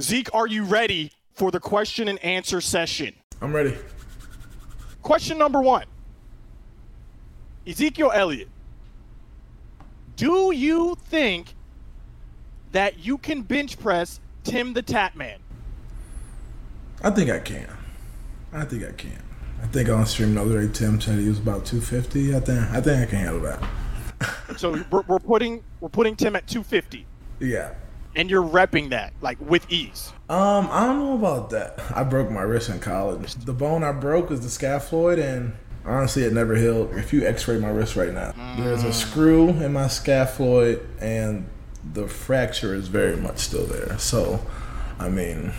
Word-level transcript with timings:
Zeke, 0.00 0.34
are 0.34 0.46
you 0.46 0.64
ready 0.64 1.12
for 1.34 1.50
the 1.50 1.60
question 1.60 2.08
and 2.08 2.18
answer 2.24 2.60
session? 2.60 3.14
I'm 3.40 3.54
ready. 3.54 3.76
Question 5.02 5.38
number 5.38 5.60
one 5.60 5.84
Ezekiel 7.66 8.10
Elliott, 8.14 8.48
do 10.16 10.52
you 10.52 10.96
think 11.06 11.54
that 12.72 12.98
you 13.04 13.18
can 13.18 13.42
bench 13.42 13.78
press 13.78 14.20
Tim 14.44 14.72
the 14.72 14.82
Tatman? 14.82 15.38
I 17.02 17.10
think 17.10 17.30
I 17.30 17.38
can. 17.38 17.68
I 18.52 18.64
think 18.64 18.84
I 18.84 18.92
can. 18.92 19.22
I 19.62 19.66
think 19.66 19.88
on 19.88 20.06
stream 20.06 20.34
the 20.34 20.42
other 20.42 20.66
day 20.66 20.72
Tim 20.72 21.00
said 21.00 21.18
he 21.18 21.28
was 21.28 21.38
about 21.38 21.66
250. 21.66 22.34
I 22.34 22.40
think 22.40 22.58
I 22.70 22.80
think 22.80 23.02
I 23.02 23.06
can 23.06 23.18
handle 23.18 23.40
that. 23.42 23.62
so 24.56 24.82
we're, 24.90 25.02
we're 25.02 25.18
putting 25.18 25.62
we're 25.80 25.88
putting 25.88 26.16
Tim 26.16 26.36
at 26.36 26.46
250. 26.46 27.06
Yeah. 27.42 27.72
And 28.16 28.30
you're 28.30 28.42
repping 28.42 28.90
that 28.90 29.12
like 29.20 29.38
with 29.40 29.70
ease. 29.70 30.12
Um, 30.28 30.68
I 30.70 30.86
don't 30.86 30.98
know 30.98 31.14
about 31.14 31.50
that. 31.50 31.80
I 31.94 32.04
broke 32.04 32.30
my 32.30 32.42
wrist 32.42 32.68
in 32.68 32.80
college. 32.80 33.34
The 33.34 33.52
bone 33.52 33.82
I 33.82 33.92
broke 33.92 34.30
is 34.30 34.40
the 34.40 34.48
scaphoid, 34.48 35.22
and 35.22 35.54
honestly, 35.84 36.24
it 36.24 36.32
never 36.32 36.56
healed. 36.56 36.94
If 36.94 37.12
you 37.12 37.26
X-ray 37.26 37.58
my 37.58 37.68
wrist 37.68 37.96
right 37.96 38.12
now, 38.12 38.32
mm. 38.32 38.56
there's 38.58 38.84
a 38.84 38.92
screw 38.92 39.48
in 39.48 39.72
my 39.72 39.86
scaphoid, 39.86 40.84
and 41.00 41.48
the 41.92 42.06
fracture 42.06 42.74
is 42.74 42.88
very 42.88 43.16
much 43.16 43.38
still 43.38 43.66
there. 43.66 43.98
So, 43.98 44.44
I 44.98 45.08
mean, 45.08 45.52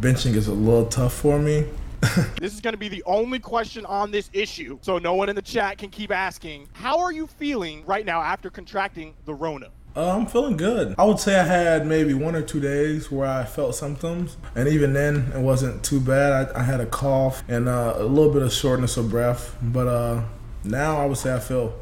benching 0.00 0.34
is 0.34 0.48
a 0.48 0.54
little 0.54 0.86
tough 0.86 1.14
for 1.14 1.38
me. 1.38 1.66
this 2.40 2.54
is 2.54 2.60
going 2.60 2.74
to 2.74 2.78
be 2.78 2.88
the 2.88 3.02
only 3.04 3.38
question 3.38 3.84
on 3.86 4.10
this 4.10 4.30
issue, 4.32 4.78
so 4.82 4.98
no 4.98 5.14
one 5.14 5.28
in 5.28 5.36
the 5.36 5.42
chat 5.42 5.78
can 5.78 5.90
keep 5.90 6.10
asking. 6.10 6.68
How 6.72 6.98
are 7.00 7.12
you 7.12 7.26
feeling 7.26 7.84
right 7.86 8.04
now 8.04 8.20
after 8.20 8.50
contracting 8.50 9.14
the 9.24 9.34
Rona? 9.34 9.70
Uh, 9.96 10.14
I'm 10.14 10.26
feeling 10.26 10.58
good. 10.58 10.94
I 10.98 11.04
would 11.04 11.18
say 11.18 11.40
I 11.40 11.44
had 11.44 11.86
maybe 11.86 12.12
one 12.12 12.36
or 12.36 12.42
two 12.42 12.60
days 12.60 13.10
where 13.10 13.26
I 13.26 13.44
felt 13.44 13.74
symptoms, 13.74 14.36
and 14.54 14.68
even 14.68 14.92
then, 14.92 15.32
it 15.34 15.40
wasn't 15.40 15.82
too 15.82 16.00
bad. 16.00 16.50
I, 16.54 16.60
I 16.60 16.62
had 16.64 16.80
a 16.80 16.86
cough 16.86 17.42
and 17.48 17.66
uh, 17.66 17.94
a 17.96 18.04
little 18.04 18.30
bit 18.30 18.42
of 18.42 18.52
shortness 18.52 18.98
of 18.98 19.08
breath, 19.08 19.56
but 19.62 19.88
uh, 19.88 20.22
now 20.64 20.98
I 20.98 21.06
would 21.06 21.16
say 21.16 21.34
I 21.34 21.38
feel 21.38 21.74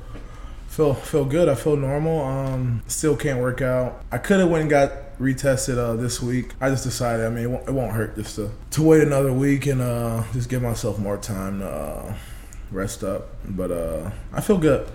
feel 0.68 0.94
feel 0.94 1.24
good. 1.24 1.48
I 1.48 1.56
feel 1.56 1.74
normal. 1.74 2.24
Um, 2.24 2.82
still 2.86 3.16
can't 3.16 3.40
work 3.40 3.60
out. 3.62 4.04
I 4.12 4.18
could 4.18 4.38
have 4.38 4.48
went 4.48 4.60
and 4.60 4.70
got 4.70 5.18
retested 5.18 5.76
uh, 5.76 5.96
this 5.96 6.22
week. 6.22 6.52
I 6.60 6.70
just 6.70 6.84
decided. 6.84 7.26
I 7.26 7.30
mean, 7.30 7.44
it 7.44 7.50
won't, 7.50 7.68
it 7.68 7.72
won't 7.72 7.94
hurt 7.94 8.14
just 8.14 8.36
to 8.36 8.52
to 8.70 8.82
wait 8.84 9.02
another 9.02 9.32
week 9.32 9.66
and 9.66 9.80
uh, 9.80 10.22
just 10.32 10.48
give 10.48 10.62
myself 10.62 11.00
more 11.00 11.16
time 11.16 11.58
to 11.58 11.66
uh, 11.68 12.14
rest 12.70 13.02
up. 13.02 13.30
But 13.44 13.72
uh, 13.72 14.10
I 14.32 14.40
feel 14.40 14.58
good 14.58 14.86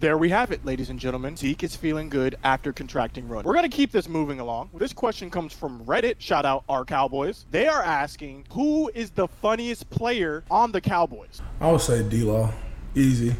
there 0.00 0.16
we 0.16 0.30
have 0.30 0.50
it, 0.50 0.64
ladies 0.64 0.88
and 0.90 0.98
gentlemen. 0.98 1.36
Zeke 1.36 1.62
is 1.62 1.76
feeling 1.76 2.08
good 2.08 2.36
after 2.42 2.72
contracting 2.72 3.28
Rona. 3.28 3.46
We're 3.46 3.54
going 3.54 3.70
to 3.70 3.76
keep 3.76 3.92
this 3.92 4.08
moving 4.08 4.40
along. 4.40 4.70
This 4.74 4.92
question 4.92 5.30
comes 5.30 5.52
from 5.52 5.84
Reddit. 5.84 6.16
Shout 6.18 6.46
out 6.46 6.64
our 6.68 6.84
Cowboys. 6.84 7.44
They 7.50 7.68
are 7.68 7.82
asking 7.82 8.46
who 8.52 8.90
is 8.94 9.10
the 9.10 9.28
funniest 9.28 9.88
player 9.90 10.42
on 10.50 10.72
the 10.72 10.80
Cowboys? 10.80 11.42
I 11.60 11.70
would 11.70 11.82
say 11.82 12.02
D 12.02 12.22
Law. 12.22 12.50
Easy. 12.94 13.36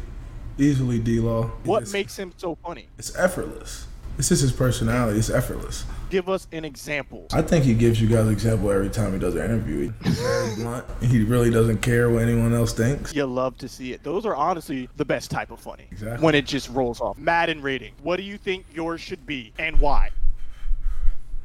Easily 0.57 0.99
D 0.99 1.19
Law. 1.19 1.47
What 1.63 1.91
makes 1.91 2.17
him 2.17 2.31
so 2.37 2.55
funny? 2.55 2.87
It's 2.97 3.15
effortless. 3.15 3.87
It's 4.17 4.29
just 4.29 4.41
his 4.41 4.51
personality. 4.51 5.17
It's 5.19 5.29
effortless. 5.29 5.85
Give 6.09 6.27
us 6.29 6.47
an 6.51 6.65
example. 6.65 7.27
I 7.31 7.41
think 7.41 7.63
he 7.63 7.73
gives 7.73 8.01
you 8.01 8.07
guys 8.07 8.27
an 8.27 8.33
example 8.33 8.69
every 8.69 8.89
time 8.89 9.13
he 9.13 9.19
does 9.19 9.35
an 9.35 9.45
interview. 9.45 9.91
He's 10.03 10.19
very 10.19 10.55
blunt. 10.55 10.85
He 11.01 11.23
really 11.23 11.49
doesn't 11.49 11.81
care 11.81 12.09
what 12.09 12.23
anyone 12.23 12.53
else 12.53 12.73
thinks. 12.73 13.13
You 13.21 13.25
love 13.25 13.57
to 13.59 13.67
see 13.69 13.93
it. 13.93 14.03
Those 14.03 14.25
are 14.25 14.35
honestly 14.35 14.89
the 14.97 15.05
best 15.05 15.31
type 15.31 15.51
of 15.51 15.59
funny. 15.59 15.85
Exactly. 15.91 16.23
When 16.23 16.35
it 16.35 16.45
just 16.45 16.69
rolls 16.69 16.99
off. 16.99 17.17
Madden 17.17 17.61
rating. 17.61 17.93
What 18.01 18.17
do 18.17 18.23
you 18.23 18.37
think 18.37 18.65
yours 18.73 18.99
should 18.99 19.25
be 19.25 19.53
and 19.57 19.79
why? 19.79 20.09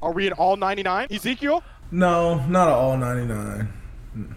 Are 0.03 0.12
we 0.12 0.27
at 0.27 0.33
all 0.34 0.56
99? 0.56 1.08
Ezekiel? 1.11 1.62
No, 1.91 2.45
not 2.47 2.69
at 2.69 2.75
all 2.75 2.97
99. 2.97 3.73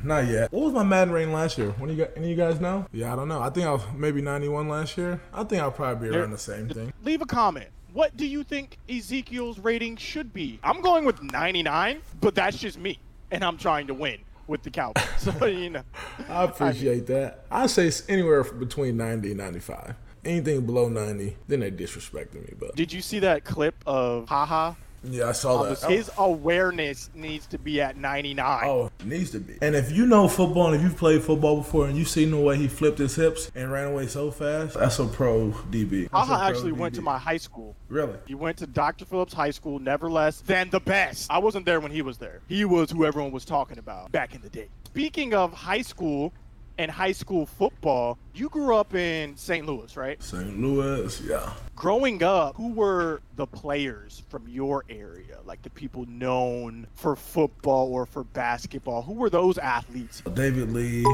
Not 0.04 0.28
yet. 0.28 0.52
What 0.52 0.66
was 0.66 0.74
my 0.74 0.84
Madden 0.84 1.14
rating 1.14 1.34
last 1.34 1.58
year? 1.58 1.72
When 1.72 1.90
you 1.90 1.96
got 1.96 2.10
any 2.16 2.26
of 2.26 2.30
you 2.32 2.36
guys 2.36 2.60
know? 2.60 2.86
Yeah, 2.92 3.14
I 3.14 3.16
don't 3.16 3.28
know. 3.30 3.42
I 3.42 3.50
think 3.50 3.66
I 3.66 3.72
was 3.72 3.82
maybe 3.96 4.22
91 4.22 4.68
last 4.68 4.98
year. 4.98 5.22
I 5.34 5.44
think 5.44 5.62
I'll 5.62 5.72
probably 5.72 6.10
be 6.10 6.16
around 6.16 6.32
the 6.32 6.38
same 6.38 6.68
thing. 6.70 6.92
Leave 7.04 7.22
a 7.22 7.26
comment. 7.26 7.70
What 7.94 8.16
do 8.16 8.28
you 8.28 8.44
think 8.44 8.78
Ezekiel's 8.88 9.58
rating 9.58 9.98
should 9.98 10.32
be? 10.32 10.60
I'm 10.64 10.82
going 10.82 11.06
with 11.06 11.22
99, 11.24 12.02
but 12.22 12.36
that's 12.36 12.58
just 12.58 12.78
me, 12.78 13.00
and 13.32 13.44
I'm 13.44 13.58
trying 13.58 13.88
to 13.88 13.94
win 13.94 14.20
with 14.48 14.64
the 14.64 14.70
Cowboys. 14.70 15.04
So 15.20 15.46
you 15.46 15.70
know, 15.72 15.84
I 16.30 16.44
appreciate 16.44 16.92
I 16.92 16.96
mean, 16.96 17.06
that. 17.06 17.46
I 17.52 17.68
say 17.68 17.88
it's 17.88 18.08
anywhere 18.08 18.44
between 18.44 18.96
90 18.96 19.30
and 19.30 19.38
95. 19.38 19.96
Anything 20.24 20.66
below 20.66 20.88
90, 20.88 21.36
then 21.48 21.62
they 21.62 21.72
disrespecting 21.72 22.48
me. 22.48 22.54
But 22.58 22.76
did 22.76 22.94
you 22.94 23.02
see 23.02 23.20
that 23.20 23.44
clip 23.44 23.76
of 23.86 24.30
Haha 24.30 24.74
yeah, 25.04 25.30
I 25.30 25.32
saw 25.32 25.62
um, 25.62 25.70
that. 25.70 25.84
His 25.90 26.12
awareness 26.18 27.10
needs 27.14 27.48
to 27.48 27.58
be 27.58 27.82
at 27.82 27.98
99. 27.98 28.68
Oh, 28.68 28.92
needs 29.04 29.32
to 29.32 29.40
be. 29.40 29.58
And 29.62 29.76
if 29.76 29.92
you 29.92 30.06
know 30.06 30.28
football 30.28 30.68
and 30.68 30.76
if 30.76 30.82
you've 30.82 30.98
played 30.98 31.24
football 31.24 31.58
before 31.58 31.88
and 31.88 31.98
you've 31.98 32.10
seen 32.10 32.32
the 32.32 32.38
way 32.38 32.58
he 32.58 32.68
flipped 32.68 32.98
his 32.98 33.16
hips 33.16 33.52
and 33.56 33.72
ran 33.72 33.88
away 33.88 34.08
so 34.08 34.32
fast, 34.32 34.76
that's 34.76 35.00
a 35.00 35.06
pro 35.06 35.52
DB. 35.72 36.10
Aha 36.12 36.48
actually 36.48 36.72
DB. 36.72 36.78
went 36.78 36.96
to 36.96 37.02
my 37.02 37.18
high 37.18 37.38
school. 37.38 37.76
Really? 37.88 38.18
He 38.28 38.36
went 38.36 38.58
to 38.58 38.68
Dr. 38.68 39.06
Phillips 39.06 39.34
High 39.34 39.52
School, 39.52 39.80
never 39.80 40.10
less 40.10 40.42
than 40.42 40.70
the 40.70 40.80
best. 40.80 41.32
I 41.32 41.40
wasn't 41.40 41.66
there 41.66 41.80
when 41.80 41.92
he 41.92 42.02
was 42.02 42.18
there. 42.18 42.42
He 42.48 42.66
was 42.66 42.92
who 42.92 43.06
everyone 43.06 43.32
was 43.32 43.46
talking 43.46 43.78
about 43.78 44.12
back 44.12 44.36
in 44.36 44.42
the 44.42 44.50
day. 44.50 44.70
Speaking 44.86 45.34
of 45.34 45.54
high 45.54 45.82
school, 45.82 46.34
and 46.80 46.90
high 46.90 47.12
school 47.12 47.46
football, 47.46 48.18
you 48.34 48.48
grew 48.48 48.74
up 48.74 48.96
in 48.96 49.36
St. 49.36 49.66
Louis, 49.66 49.96
right? 49.98 50.24
St. 50.24 50.58
Louis, 50.60 51.22
yeah. 51.22 51.52
Growing 51.76 52.24
up, 52.24 52.56
who 52.56 52.70
were 52.70 53.22
the 53.36 53.46
players 53.46 54.24
from 54.30 54.48
your 54.48 54.86
area? 54.90 55.40
Like 55.44 55.62
the 55.62 55.70
people 55.70 56.06
known 56.08 56.88
for 56.96 57.18
football 57.18 57.94
or 57.94 58.06
for 58.06 58.24
basketball? 58.24 59.02
Who 59.02 59.12
were 59.14 59.30
those 59.30 59.58
athletes? 59.58 60.24
David 60.34 60.72
Lee, 60.72 61.06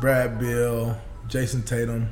Brad 0.00 0.40
Beal, 0.40 0.98
Jayson 1.28 1.62
Tatum, 1.62 2.08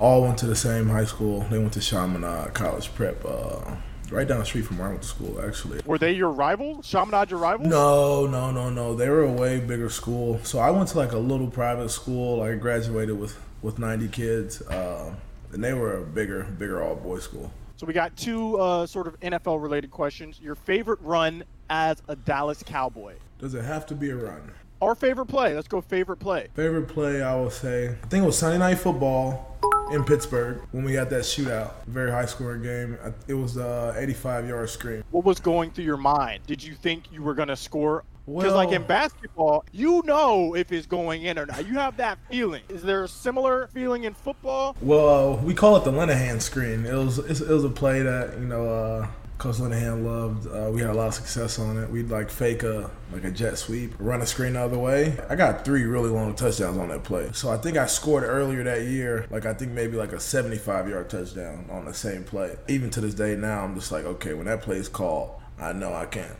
all 0.00 0.22
went 0.22 0.36
to 0.38 0.46
the 0.46 0.56
same 0.56 0.88
high 0.88 1.04
school. 1.04 1.46
They 1.48 1.58
went 1.58 1.74
to 1.74 1.80
Chaminade 1.80 2.54
College 2.54 2.92
Prep. 2.96 3.24
Uh, 3.24 3.76
right 4.10 4.26
down 4.26 4.38
the 4.38 4.44
street 4.44 4.66
from 4.66 4.78
where 4.78 4.88
I 4.88 4.90
went 4.90 5.02
to 5.02 5.08
school, 5.08 5.40
actually. 5.40 5.80
Were 5.84 5.98
they 5.98 6.12
your 6.12 6.30
rivals? 6.30 6.86
Chaminade 6.86 7.30
your 7.30 7.40
rivals? 7.40 7.68
No, 7.68 8.26
no, 8.26 8.50
no, 8.50 8.70
no. 8.70 8.94
They 8.94 9.08
were 9.08 9.22
a 9.22 9.32
way 9.32 9.60
bigger 9.60 9.90
school. 9.90 10.40
So 10.44 10.58
I 10.58 10.70
went 10.70 10.88
to 10.90 10.98
like 10.98 11.12
a 11.12 11.18
little 11.18 11.48
private 11.48 11.90
school. 11.90 12.42
I 12.42 12.54
graduated 12.54 13.18
with 13.18 13.36
with 13.62 13.78
90 13.78 14.08
kids, 14.08 14.62
uh, 14.62 15.12
and 15.52 15.64
they 15.64 15.72
were 15.72 15.96
a 15.96 16.02
bigger, 16.02 16.44
bigger 16.44 16.82
all 16.82 16.94
boys 16.94 17.24
school. 17.24 17.50
So 17.76 17.86
we 17.86 17.92
got 17.92 18.16
two 18.16 18.58
uh, 18.58 18.86
sort 18.86 19.06
of 19.06 19.18
NFL 19.20 19.60
related 19.62 19.90
questions. 19.90 20.40
Your 20.40 20.54
favorite 20.54 21.00
run 21.02 21.42
as 21.68 22.02
a 22.08 22.16
Dallas 22.16 22.62
Cowboy? 22.62 23.14
Does 23.38 23.54
it 23.54 23.64
have 23.64 23.86
to 23.86 23.94
be 23.94 24.10
a 24.10 24.16
run? 24.16 24.52
Our 24.80 24.94
favorite 24.94 25.26
play. 25.26 25.54
Let's 25.54 25.68
go 25.68 25.80
favorite 25.80 26.18
play. 26.18 26.48
Favorite 26.54 26.88
play, 26.88 27.22
I 27.22 27.34
will 27.34 27.50
say. 27.50 27.88
I 27.88 28.06
think 28.06 28.22
it 28.22 28.26
was 28.26 28.38
Sunday 28.38 28.58
Night 28.58 28.78
Football 28.78 29.55
in 29.90 30.04
Pittsburgh 30.04 30.60
when 30.72 30.84
we 30.84 30.94
had 30.94 31.10
that 31.10 31.22
shootout. 31.22 31.72
Very 31.86 32.10
high 32.10 32.26
scoring 32.26 32.62
game. 32.62 32.98
It 33.28 33.34
was 33.34 33.56
a 33.56 33.94
85 33.96 34.48
yard 34.48 34.70
screen. 34.70 35.04
What 35.10 35.24
was 35.24 35.40
going 35.40 35.70
through 35.70 35.84
your 35.84 35.96
mind? 35.96 36.42
Did 36.46 36.62
you 36.62 36.74
think 36.74 37.12
you 37.12 37.22
were 37.22 37.34
going 37.34 37.48
to 37.48 37.56
score? 37.56 38.04
Because, 38.26 38.46
well, 38.46 38.56
like 38.56 38.72
in 38.72 38.82
basketball, 38.82 39.64
you 39.70 40.02
know 40.04 40.56
if 40.56 40.72
it's 40.72 40.86
going 40.86 41.22
in 41.22 41.38
or 41.38 41.46
not. 41.46 41.64
You 41.64 41.74
have 41.74 41.96
that 41.98 42.18
feeling. 42.28 42.62
Is 42.68 42.82
there 42.82 43.04
a 43.04 43.08
similar 43.08 43.68
feeling 43.68 44.02
in 44.02 44.14
football? 44.14 44.74
Well, 44.80 45.36
we 45.36 45.54
call 45.54 45.76
it 45.76 45.84
the 45.84 45.92
Linehan 45.92 46.42
screen. 46.42 46.84
It 46.86 46.92
was 46.92 47.18
it 47.18 47.48
was 47.48 47.62
a 47.62 47.70
play 47.70 48.02
that 48.02 48.36
you 48.36 48.46
know 48.46 48.68
uh, 48.68 49.06
Coach 49.38 49.56
Linehan 49.56 50.04
loved. 50.04 50.46
Uh, 50.46 50.70
we 50.72 50.80
had 50.80 50.90
a 50.90 50.94
lot 50.94 51.08
of 51.08 51.14
success 51.14 51.58
on 51.58 51.76
it. 51.76 51.90
We'd 51.90 52.08
like 52.08 52.30
fake 52.30 52.62
a 52.62 52.90
like 53.12 53.24
a 53.24 53.30
jet 53.30 53.58
sweep, 53.58 53.92
run 53.98 54.22
a 54.22 54.26
screen 54.26 54.54
the 54.54 54.60
other 54.60 54.78
way. 54.78 55.18
I 55.28 55.36
got 55.36 55.64
three 55.64 55.84
really 55.84 56.08
long 56.08 56.34
touchdowns 56.34 56.78
on 56.78 56.88
that 56.88 57.04
play. 57.04 57.30
So 57.32 57.50
I 57.50 57.58
think 57.58 57.76
I 57.76 57.86
scored 57.86 58.24
earlier 58.24 58.64
that 58.64 58.84
year, 58.84 59.26
like 59.30 59.44
I 59.44 59.52
think 59.52 59.72
maybe 59.72 59.96
like 59.96 60.12
a 60.12 60.20
75 60.20 60.88
yard 60.88 61.10
touchdown 61.10 61.66
on 61.70 61.84
the 61.84 61.94
same 61.94 62.24
play. 62.24 62.56
Even 62.68 62.88
to 62.90 63.00
this 63.00 63.14
day 63.14 63.36
now, 63.36 63.62
I'm 63.64 63.74
just 63.74 63.92
like, 63.92 64.04
okay, 64.04 64.32
when 64.32 64.46
that 64.46 64.62
play 64.62 64.76
is 64.76 64.88
called, 64.88 65.30
I 65.58 65.72
know 65.72 65.92
I 65.92 66.06
can't 66.06 66.36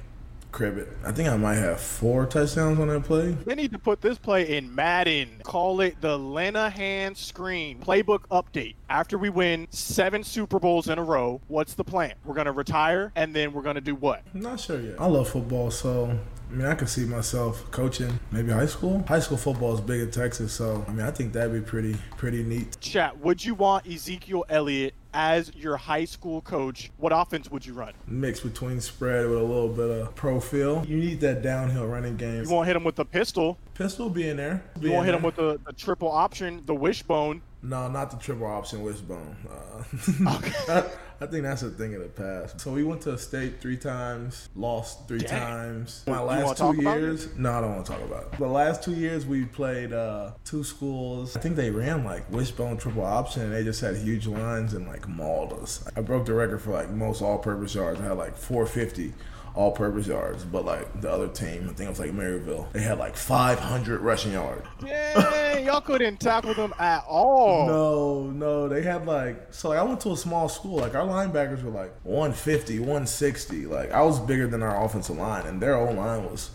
crib 0.57 0.79
it. 0.79 0.89
I 1.05 1.13
think 1.13 1.29
I 1.29 1.37
might 1.37 1.57
have 1.57 1.79
four 1.79 2.25
touchdowns 2.25 2.81
on 2.81 2.89
that 2.89 3.05
play. 3.05 3.33
They 3.45 3.55
need 3.55 3.73
to 3.73 3.79
put 3.79 4.01
this 4.01 4.17
play 4.17 4.57
in 4.57 4.75
Madden. 4.75 5.43
Call 5.43 5.83
it 5.83 6.01
the 6.01 6.19
Linehan 6.19 7.15
screen. 7.15 7.79
Playbook 7.81 8.21
update. 8.31 8.77
After 8.89 9.19
we 9.19 9.29
win 9.29 9.67
seven 9.69 10.25
Super 10.25 10.59
Bowls 10.59 10.89
in 10.89 10.99
a 10.99 11.05
row, 11.05 11.43
what's 11.49 11.75
the 11.75 11.85
plan? 11.85 12.15
We're 12.25 12.35
going 12.35 12.47
to 12.47 12.53
retire 12.53 13.13
and 13.17 13.37
then 13.37 13.53
we're 13.53 13.61
going 13.61 13.75
to 13.75 13.83
do 13.83 13.95
what? 13.95 14.23
I'm 14.33 14.41
not 14.41 14.59
sure 14.59 14.81
yet. 14.81 14.99
I 14.99 15.05
love 15.05 15.29
football, 15.29 15.71
so 15.71 16.19
I 16.51 16.55
mean, 16.55 16.67
I 16.67 16.75
could 16.75 16.89
see 16.89 17.05
myself 17.05 17.69
coaching 17.71 18.19
maybe 18.31 18.53
high 18.53 18.67
school. 18.67 19.05
High 19.09 19.21
school 19.21 19.37
football 19.37 19.75
is 19.75 19.81
big 19.81 20.01
in 20.01 20.11
Texas, 20.11 20.53
so 20.53 20.85
I 20.87 20.93
mean, 20.93 21.05
I 21.05 21.11
think 21.11 21.33
that'd 21.33 21.53
be 21.53 21.61
pretty 21.61 21.97
pretty 22.17 22.43
neat. 22.43 22.81
Chat, 22.81 23.19
would 23.19 23.45
you 23.45 23.55
want 23.55 23.87
Ezekiel 23.87 24.45
Elliott 24.49 24.95
as 25.13 25.53
your 25.55 25.77
high 25.77 26.05
school 26.05 26.41
coach? 26.43 26.91
What 26.99 27.13
offense 27.13 27.51
would 27.51 27.67
you 27.67 27.75
run? 27.75 27.95
Mix 28.07 28.41
between 28.41 28.81
spread 28.81 29.27
with 29.27 29.39
a 29.39 29.43
little 29.43 29.69
bit 29.69 29.91
of 29.91 30.15
pro 30.15 30.39
feel. 30.39 30.85
You 30.87 30.97
need 30.99 31.21
that 31.21 31.43
downhill 31.43 31.87
running 31.87 32.17
game. 32.17 32.45
You 32.45 32.51
won't 32.51 32.67
hit 32.67 32.77
him 32.77 32.85
with 32.85 32.97
the 32.97 33.05
pistol. 33.05 33.59
Pistol 33.75 34.09
be 34.09 34.29
in 34.29 34.37
there. 34.37 34.63
Be 34.79 34.89
you 34.89 34.93
won't 34.93 35.07
hit 35.07 35.13
there. 35.13 35.19
him 35.19 35.25
with 35.25 35.37
the, 35.37 35.61
the 35.67 35.73
triple 35.73 36.11
option, 36.11 36.63
the 36.67 36.75
wishbone 36.75 37.43
No, 37.67 37.89
not 37.89 38.13
the 38.13 38.17
triple 38.17 38.47
option 38.47 38.83
wishbone. 38.83 39.37
Uh, 39.51 40.37
okay. 40.37 40.89
I 41.21 41.27
think 41.27 41.43
that's 41.43 41.63
a 41.63 41.71
thing 41.71 41.95
of 41.95 42.03
the 42.03 42.09
past. 42.09 42.61
So 42.61 42.73
we 42.73 42.85
went 42.85 43.01
to 43.03 43.15
a 43.15 43.19
state 43.19 43.61
three 43.61 43.77
times, 43.77 44.49
lost 44.55 45.09
three 45.09 45.19
Dang. 45.19 45.41
times. 45.41 46.05
My 46.07 46.21
last 46.21 46.59
two 46.59 46.81
years, 46.81 47.35
no, 47.37 47.53
I 47.53 47.61
don't 47.63 47.75
want 47.75 47.87
to 47.87 47.93
talk 47.93 48.03
about 48.03 48.25
it. 48.25 48.39
The 48.39 48.47
last 48.47 48.85
two 48.85 48.95
years 48.95 49.27
we 49.27 49.47
played 49.47 49.93
uh, 49.93 50.33
two 50.45 50.63
schools. 50.63 51.37
I 51.37 51.41
think 51.41 51.57
they 51.57 51.71
ran 51.71 52.05
like 52.05 52.31
wishbone 52.31 52.77
triple 52.77 53.05
option, 53.05 53.43
and 53.43 53.53
they 53.53 53.65
just 53.65 53.81
had 53.81 53.97
huge 53.97 54.27
lines 54.27 54.75
and 54.75 54.87
like 54.87 55.09
mauled 55.09 55.55
us. 55.55 55.85
I 55.97 56.03
broke 56.03 56.27
the 56.27 56.35
record 56.35 56.61
for 56.63 56.71
like 56.71 56.91
most 56.91 57.21
all-purpose 57.21 57.75
yards. 57.75 58.01
I 58.01 58.05
had 58.05 58.19
like 58.19 58.37
450 58.37 59.13
all-purpose 59.57 60.07
yards, 60.07 60.45
but 60.45 60.65
like 60.65 61.01
the 61.01 61.11
other 61.11 61.29
team, 61.29 61.65
I 61.65 61.73
think 61.73 61.89
it 61.89 61.89
was 61.89 61.99
like 61.99 62.13
Maryville, 62.13 62.71
they 62.73 62.83
had 62.83 62.99
like 62.99 63.17
500 63.17 64.01
rushing 64.01 64.33
yards. 64.33 64.67
Dang, 64.81 65.65
y'all 65.65 65.81
couldn't 65.81 66.21
tackle 66.21 66.55
them 66.55 66.75
at 66.79 67.05
all. 67.09 67.67
No, 67.67 68.23
no, 68.31 68.69
they 68.69 68.83
had 68.83 69.07
like 69.07 69.53
so 69.53 69.71
like 69.71 69.79
I 69.79 69.83
went 69.83 70.01
to 70.03 70.13
a 70.13 70.17
small 70.17 70.49
school. 70.49 70.77
Like 70.77 70.95
our 70.95 71.07
linebackers 71.07 71.63
were 71.63 71.71
like 71.71 71.93
150, 72.05 72.79
160. 72.79 73.67
Like 73.67 73.91
I 73.91 74.03
was 74.03 74.21
bigger 74.21 74.47
than 74.47 74.63
our 74.63 74.85
offensive 74.85 75.17
line, 75.17 75.47
and 75.47 75.61
their 75.61 75.77
own 75.77 75.97
line 75.97 76.25
was 76.25 76.51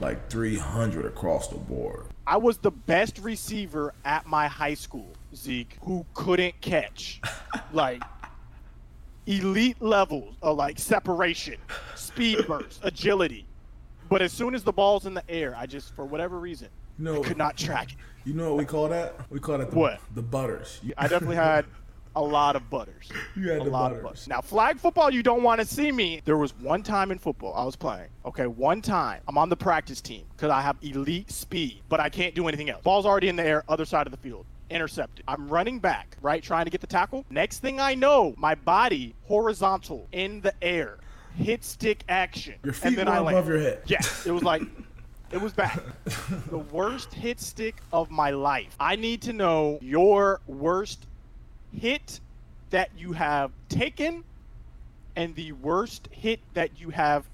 like 0.00 0.28
300 0.30 1.04
across 1.06 1.48
the 1.48 1.56
board. 1.56 2.06
I 2.26 2.36
was 2.38 2.58
the 2.58 2.70
best 2.70 3.18
receiver 3.18 3.92
at 4.04 4.26
my 4.26 4.48
high 4.48 4.74
school, 4.74 5.12
Zeke, 5.34 5.76
who 5.82 6.06
couldn't 6.14 6.60
catch. 6.60 7.20
like 7.72 8.02
elite 9.26 9.80
levels 9.80 10.34
of 10.42 10.56
like 10.56 10.78
separation, 10.78 11.56
speed 11.94 12.46
burst, 12.46 12.80
agility. 12.82 13.46
But 14.08 14.22
as 14.22 14.32
soon 14.32 14.54
as 14.54 14.62
the 14.62 14.72
ball's 14.72 15.06
in 15.06 15.14
the 15.14 15.28
air, 15.30 15.54
I 15.56 15.66
just 15.66 15.94
for 15.94 16.04
whatever 16.04 16.38
reason 16.38 16.68
You 16.98 17.04
know, 17.06 17.22
I 17.22 17.26
could 17.26 17.38
not 17.38 17.56
track 17.56 17.92
it. 17.92 17.98
you 18.28 18.34
know 18.34 18.50
what 18.50 18.58
we 18.58 18.64
call 18.64 18.88
that? 18.88 19.14
We 19.30 19.40
call 19.40 19.58
that 19.58 19.70
the, 19.70 19.78
What? 19.78 20.00
the 20.14 20.22
butters. 20.22 20.80
I 20.98 21.08
definitely 21.08 21.36
had 21.36 21.64
a 22.16 22.22
lot 22.22 22.54
of 22.54 22.68
butters. 22.70 23.08
You 23.36 23.50
had 23.50 23.62
a 23.62 23.64
lot 23.64 23.88
butters. 23.88 23.96
of 23.98 24.02
butters. 24.04 24.28
Now, 24.28 24.40
flag 24.40 24.78
football, 24.78 25.10
you 25.12 25.22
don't 25.22 25.42
want 25.42 25.60
to 25.60 25.66
see 25.66 25.90
me. 25.90 26.20
There 26.24 26.36
was 26.36 26.54
one 26.60 26.82
time 26.84 27.10
in 27.10 27.18
football 27.18 27.52
I 27.54 27.64
was 27.64 27.74
playing. 27.76 28.08
Okay, 28.24 28.46
one 28.46 28.80
time 28.82 29.20
I'm 29.26 29.36
on 29.38 29.48
the 29.48 29.56
practice 29.56 30.00
team 30.00 30.24
because 30.36 30.50
I 30.50 30.60
have 30.60 30.76
elite 30.82 31.30
speed, 31.32 31.80
but 31.88 31.98
I 31.98 32.08
can't 32.10 32.34
do 32.34 32.46
anything 32.46 32.70
else. 32.70 32.82
Ball's 32.84 33.06
already 33.06 33.28
in 33.28 33.36
the 33.36 33.44
air, 33.44 33.64
other 33.68 33.84
side 33.84 34.06
of 34.06 34.12
the 34.12 34.16
field. 34.18 34.46
Intercepted. 34.70 35.24
I'm 35.28 35.48
running 35.48 35.78
back, 35.78 36.16
right, 36.22 36.42
trying 36.42 36.64
to 36.64 36.70
get 36.70 36.80
the 36.80 36.86
tackle. 36.86 37.24
Next 37.30 37.58
thing 37.60 37.80
I 37.80 37.94
know, 37.94 38.34
my 38.36 38.54
body 38.54 39.14
horizontal 39.24 40.08
in 40.12 40.40
the 40.40 40.54
air, 40.62 40.98
hit 41.36 41.64
stick 41.64 42.02
action, 42.08 42.54
Your 42.62 42.72
and 42.72 42.82
feet 42.82 42.96
then 42.96 43.06
were 43.06 43.12
I 43.12 43.32
above 43.32 43.48
your 43.48 43.60
head. 43.60 43.82
Yeah, 43.86 44.00
it 44.26 44.30
was 44.30 44.42
like 44.42 44.62
it 45.32 45.40
was 45.40 45.52
bad. 45.52 45.80
the 46.50 46.58
worst 46.58 47.12
hit 47.12 47.40
stick 47.40 47.76
of 47.92 48.10
my 48.10 48.30
life. 48.30 48.74
I 48.78 48.96
need 48.96 49.22
to 49.22 49.32
know 49.32 49.78
your 49.82 50.40
worst 50.46 51.06
hit 51.72 52.20
that 52.70 52.90
you 52.96 53.12
have 53.12 53.50
taken 53.68 54.24
and 55.16 55.34
the 55.34 55.52
worst 55.52 56.08
hit 56.10 56.40
that 56.54 56.80
you 56.80 56.90
have 56.90 57.24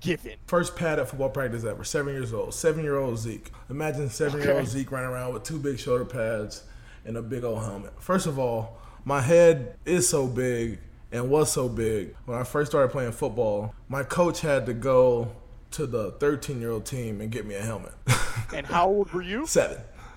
given. 0.00 0.36
First 0.46 0.76
pad 0.76 0.98
at 0.98 1.08
football 1.08 1.30
practice 1.30 1.64
ever. 1.64 1.84
Seven 1.84 2.12
years 2.14 2.32
old. 2.32 2.54
Seven 2.54 2.82
year 2.84 2.96
old 2.96 3.18
Zeke. 3.18 3.50
Imagine 3.70 4.08
seven 4.10 4.40
year 4.40 4.50
old 4.52 4.60
Okay. 4.60 4.68
Zeke 4.68 4.90
running 4.92 5.10
around 5.10 5.34
with 5.34 5.42
two 5.44 5.58
big 5.58 5.78
shoulder 5.78 6.04
pads 6.04 6.64
and 7.04 7.16
a 7.16 7.22
big 7.22 7.44
old 7.44 7.62
helmet. 7.62 7.92
First 8.00 8.26
of 8.26 8.38
all, 8.38 8.78
my 9.04 9.20
head 9.20 9.76
is 9.84 10.08
so 10.08 10.26
big 10.26 10.78
and 11.10 11.30
was 11.30 11.50
so 11.50 11.68
big 11.68 12.14
when 12.26 12.38
I 12.38 12.44
first 12.44 12.70
started 12.70 12.90
playing 12.90 13.12
football. 13.12 13.74
My 13.88 14.02
coach 14.02 14.40
had 14.40 14.66
to 14.66 14.74
go 14.74 15.32
to 15.72 15.86
the 15.86 16.12
13 16.12 16.60
year 16.60 16.70
old 16.70 16.84
team 16.86 17.20
and 17.20 17.30
get 17.30 17.46
me 17.46 17.54
a 17.54 17.62
helmet. 17.62 17.92
And 18.54 18.64
how 18.66 18.88
old 18.88 19.10
were 19.12 19.20
you? 19.20 19.46
Seven. 19.46 19.76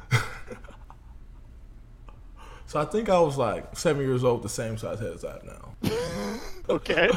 so 2.66 2.80
I 2.80 2.86
think 2.86 3.10
I 3.10 3.20
was 3.20 3.38
like 3.38 3.76
seven 3.76 4.04
years 4.04 4.24
old, 4.24 4.44
the 4.44 4.48
same 4.50 4.78
size 4.78 5.00
head 5.00 5.12
as 5.14 5.26
I 5.26 5.34
have 5.34 5.44
now. 5.44 5.76
Okay. 6.70 7.10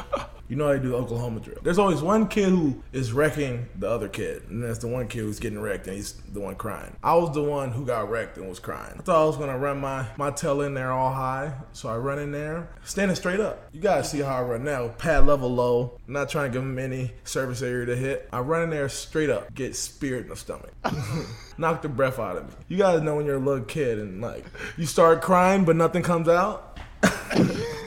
You 0.49 0.57
know 0.57 0.67
how 0.67 0.75
they 0.75 0.79
do 0.79 0.91
the 0.91 0.97
Oklahoma 0.97 1.41
drill. 1.41 1.59
There's 1.63 1.79
always 1.79 2.03
one 2.03 2.29
kid 2.29 2.51
who 2.51 2.83
is 2.93 3.13
wrecking 3.13 3.67
the 3.79 3.89
other 3.89 4.09
kid, 4.09 4.43
and 4.51 4.63
that's 4.63 4.79
the 4.79 4.89
one 4.89 5.09
kid 5.09 5.21
who's 5.21 5.39
getting 5.39 5.59
wrecked, 5.59 5.87
and 5.87 5.97
he's 5.97 6.13
the 6.13 6.41
one 6.41 6.55
crying. 6.55 6.95
I 7.03 7.15
was 7.15 7.33
the 7.35 7.43
one 7.43 7.71
who 7.71 7.87
got 7.87 8.11
wrecked 8.11 8.37
and 8.37 8.49
was 8.49 8.59
crying. 8.59 8.97
I 8.99 9.03
thought 9.03 9.23
I 9.23 9.27
was 9.27 9.37
gonna 9.37 9.59
run 9.59 9.81
my 9.81 10.07
my 10.17 10.31
tail 10.31 10.61
in 10.61 10.75
there 10.75 10.93
all 10.93 11.13
high, 11.13 11.55
so 11.73 11.89
I 11.89 11.97
run 11.97 12.19
in 12.19 12.31
there, 12.31 12.69
standing 12.85 13.17
straight 13.17 13.41
up. 13.41 13.69
You 13.73 13.81
gotta 13.81 14.05
see 14.05 14.21
how 14.21 14.37
I 14.37 14.43
run 14.43 14.65
now. 14.65 14.89
Pad 14.89 15.27
level 15.27 15.49
low, 15.49 15.99
not 16.07 16.29
trying 16.29 16.51
to 16.51 16.59
give 16.59 16.63
him 16.63 16.79
any 16.79 17.13
surface 17.25 17.63
area 17.63 17.87
to 17.87 17.97
hit. 17.97 18.29
I 18.33 18.41
run 18.41 18.63
in 18.65 18.71
there 18.71 18.89
straight 18.91 19.31
up, 19.31 19.55
get 19.55 19.75
speared 19.75 20.25
in 20.25 20.29
the 20.29 20.37
stomach, 20.37 20.73
knock 21.59 21.81
the 21.81 21.89
breath 21.89 22.19
out 22.19 22.37
of 22.37 22.49
me. 22.49 22.55
You 22.69 22.77
gotta 22.77 23.01
know 23.01 23.17
when 23.17 23.25
you're 23.25 23.37
a 23.37 23.39
little 23.39 23.65
kid 23.65 23.99
and 23.99 24.21
like 24.21 24.45
you 24.77 24.85
start 24.85 25.23
crying, 25.23 25.65
but 25.65 25.77
nothing 25.77 26.03
comes 26.03 26.29
out. 26.29 26.79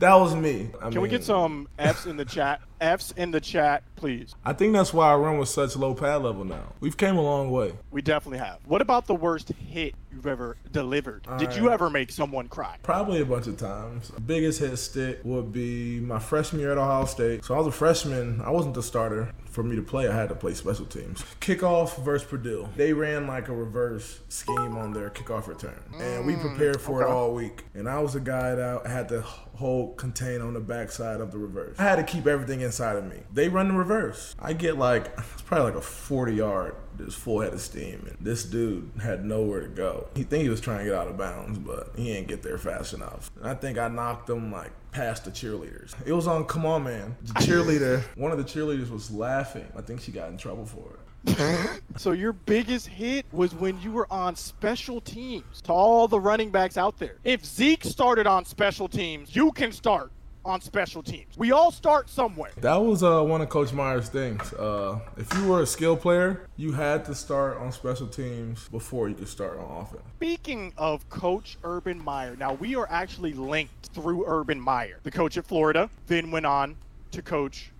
That 0.00 0.14
was 0.14 0.34
me. 0.34 0.70
I 0.80 0.88
Can 0.88 1.02
we 1.02 1.10
get 1.10 1.22
some 1.22 1.68
F's 1.78 2.06
in 2.06 2.16
the 2.16 2.24
chat? 2.24 2.62
F's 2.80 3.12
in 3.18 3.32
the 3.32 3.40
chat, 3.40 3.82
please. 3.96 4.34
I 4.46 4.54
think 4.54 4.72
that's 4.72 4.94
why 4.94 5.12
I 5.12 5.14
run 5.14 5.36
with 5.36 5.50
such 5.50 5.76
low 5.76 5.94
pad 5.94 6.22
level 6.22 6.42
now. 6.42 6.72
We've 6.80 6.96
came 6.96 7.18
a 7.18 7.22
long 7.22 7.50
way. 7.50 7.74
We 7.90 8.00
definitely 8.00 8.38
have. 8.38 8.60
What 8.64 8.80
about 8.80 9.06
the 9.06 9.14
worst 9.14 9.52
hit 9.68 9.94
you've 10.10 10.26
ever 10.26 10.56
delivered? 10.72 11.26
Did 11.36 11.54
you 11.54 11.70
ever 11.70 11.90
make 11.90 12.10
someone 12.10 12.48
cry? 12.48 12.78
Probably 12.82 13.20
a 13.20 13.26
bunch 13.26 13.46
of 13.46 13.58
times. 13.58 14.10
Biggest 14.24 14.60
hit 14.60 14.74
stick 14.78 15.20
would 15.22 15.52
be 15.52 16.00
my 16.00 16.18
freshman 16.18 16.62
year 16.62 16.72
at 16.72 16.78
Ohio 16.78 17.04
State. 17.04 17.44
So 17.44 17.54
I 17.54 17.58
was 17.58 17.66
a 17.66 17.72
freshman. 17.72 18.40
I 18.40 18.48
wasn't 18.48 18.72
the 18.72 18.82
starter. 18.82 19.34
For 19.50 19.62
me 19.64 19.76
to 19.76 19.82
play, 19.82 20.08
I 20.08 20.14
had 20.14 20.28
to 20.28 20.34
play 20.34 20.54
special 20.54 20.86
teams. 20.86 21.24
Kickoff 21.40 22.02
versus 22.04 22.26
Purdue. 22.26 22.68
They 22.76 22.92
ran 22.92 23.26
like 23.26 23.48
a 23.48 23.52
reverse 23.52 24.20
scheme 24.28 24.76
on 24.76 24.92
their 24.92 25.10
kickoff 25.10 25.48
return. 25.48 25.82
And 25.98 26.24
we 26.24 26.34
mm, 26.34 26.40
prepared 26.40 26.80
for 26.80 27.02
it 27.02 27.08
all 27.08 27.34
week. 27.34 27.64
And 27.74 27.88
I 27.88 27.98
was 27.98 28.12
the 28.12 28.20
guy 28.20 28.54
that 28.54 28.86
had 28.86 29.08
to 29.08 29.22
hold 29.22 29.96
contain 29.96 30.40
on 30.40 30.54
the 30.54 30.60
backside 30.60 31.20
of 31.20 31.32
the 31.32 31.38
reverse. 31.38 31.76
I 31.78 31.82
had 31.82 31.96
to 31.96 32.04
keep 32.04 32.26
everything 32.26 32.60
inside 32.60 32.96
of 32.96 33.04
me. 33.04 33.18
They 33.32 33.48
run 33.48 33.68
the 33.68 33.74
reverse. 33.74 34.34
I 34.38 34.52
get 34.52 34.78
like, 34.78 35.12
it's 35.18 35.42
probably 35.42 35.72
like 35.72 35.80
a 35.80 35.84
40 35.84 36.34
yard 36.34 36.76
just 36.96 37.18
full 37.18 37.40
head 37.40 37.52
of 37.52 37.60
steam. 37.60 38.06
And 38.08 38.16
this 38.20 38.44
dude 38.44 38.90
had 39.02 39.24
nowhere 39.24 39.60
to 39.60 39.68
go. 39.68 40.08
He 40.14 40.22
think 40.22 40.44
he 40.44 40.48
was 40.48 40.60
trying 40.60 40.78
to 40.78 40.84
get 40.84 40.94
out 40.94 41.08
of 41.08 41.16
bounds, 41.16 41.58
but 41.58 41.92
he 41.96 42.12
ain't 42.12 42.28
get 42.28 42.42
there 42.42 42.58
fast 42.58 42.94
enough. 42.94 43.30
And 43.36 43.48
I 43.48 43.54
think 43.54 43.78
I 43.78 43.88
knocked 43.88 44.28
him 44.30 44.52
like 44.52 44.72
past 44.92 45.24
the 45.24 45.30
cheerleaders. 45.30 45.94
It 46.06 46.12
was 46.12 46.26
on 46.26 46.44
Come 46.44 46.66
On 46.66 46.82
Man. 46.82 47.16
The 47.22 47.32
cheerleader, 47.34 48.02
one 48.16 48.32
of 48.32 48.38
the 48.38 48.44
cheerleaders 48.44 48.90
was 48.90 49.10
laughing. 49.10 49.66
I 49.76 49.80
think 49.80 50.00
she 50.00 50.12
got 50.12 50.30
in 50.30 50.36
trouble 50.36 50.66
for 50.66 50.92
it. 50.94 51.00
So 51.96 52.12
your 52.12 52.32
biggest 52.32 52.86
hit 52.86 53.26
was 53.30 53.54
when 53.54 53.78
you 53.82 53.92
were 53.92 54.06
on 54.10 54.36
special 54.36 55.02
teams. 55.02 55.60
To 55.62 55.72
all 55.72 56.08
the 56.08 56.18
running 56.18 56.50
backs 56.50 56.78
out 56.78 56.98
there, 56.98 57.16
if 57.24 57.44
Zeke 57.44 57.84
started 57.84 58.26
on 58.26 58.46
special 58.46 58.88
teams, 58.88 59.36
you 59.36 59.52
can 59.52 59.70
start 59.70 60.12
on 60.44 60.60
special 60.60 61.02
teams. 61.02 61.36
We 61.36 61.52
all 61.52 61.70
start 61.70 62.08
somewhere. 62.08 62.50
That 62.58 62.76
was 62.76 63.02
uh, 63.02 63.22
one 63.22 63.40
of 63.40 63.48
Coach 63.48 63.72
Meyer's 63.72 64.08
things. 64.08 64.52
Uh, 64.54 65.00
if 65.16 65.32
you 65.34 65.46
were 65.46 65.62
a 65.62 65.66
skill 65.66 65.96
player, 65.96 66.46
you 66.56 66.72
had 66.72 67.04
to 67.06 67.14
start 67.14 67.58
on 67.58 67.72
special 67.72 68.06
teams 68.06 68.68
before 68.68 69.08
you 69.08 69.14
could 69.14 69.28
start 69.28 69.58
on 69.58 69.82
offense. 69.82 70.02
Speaking 70.16 70.72
of 70.76 71.08
Coach 71.08 71.58
Urban 71.64 72.02
Meyer, 72.02 72.36
now 72.36 72.54
we 72.54 72.74
are 72.74 72.88
actually 72.90 73.32
linked 73.32 73.88
through 73.94 74.24
Urban 74.26 74.60
Meyer, 74.60 75.00
the 75.02 75.10
coach 75.10 75.36
at 75.36 75.46
Florida, 75.46 75.90
then 76.06 76.30
went 76.30 76.46
on 76.46 76.76
to 77.12 77.22
coach 77.22 77.70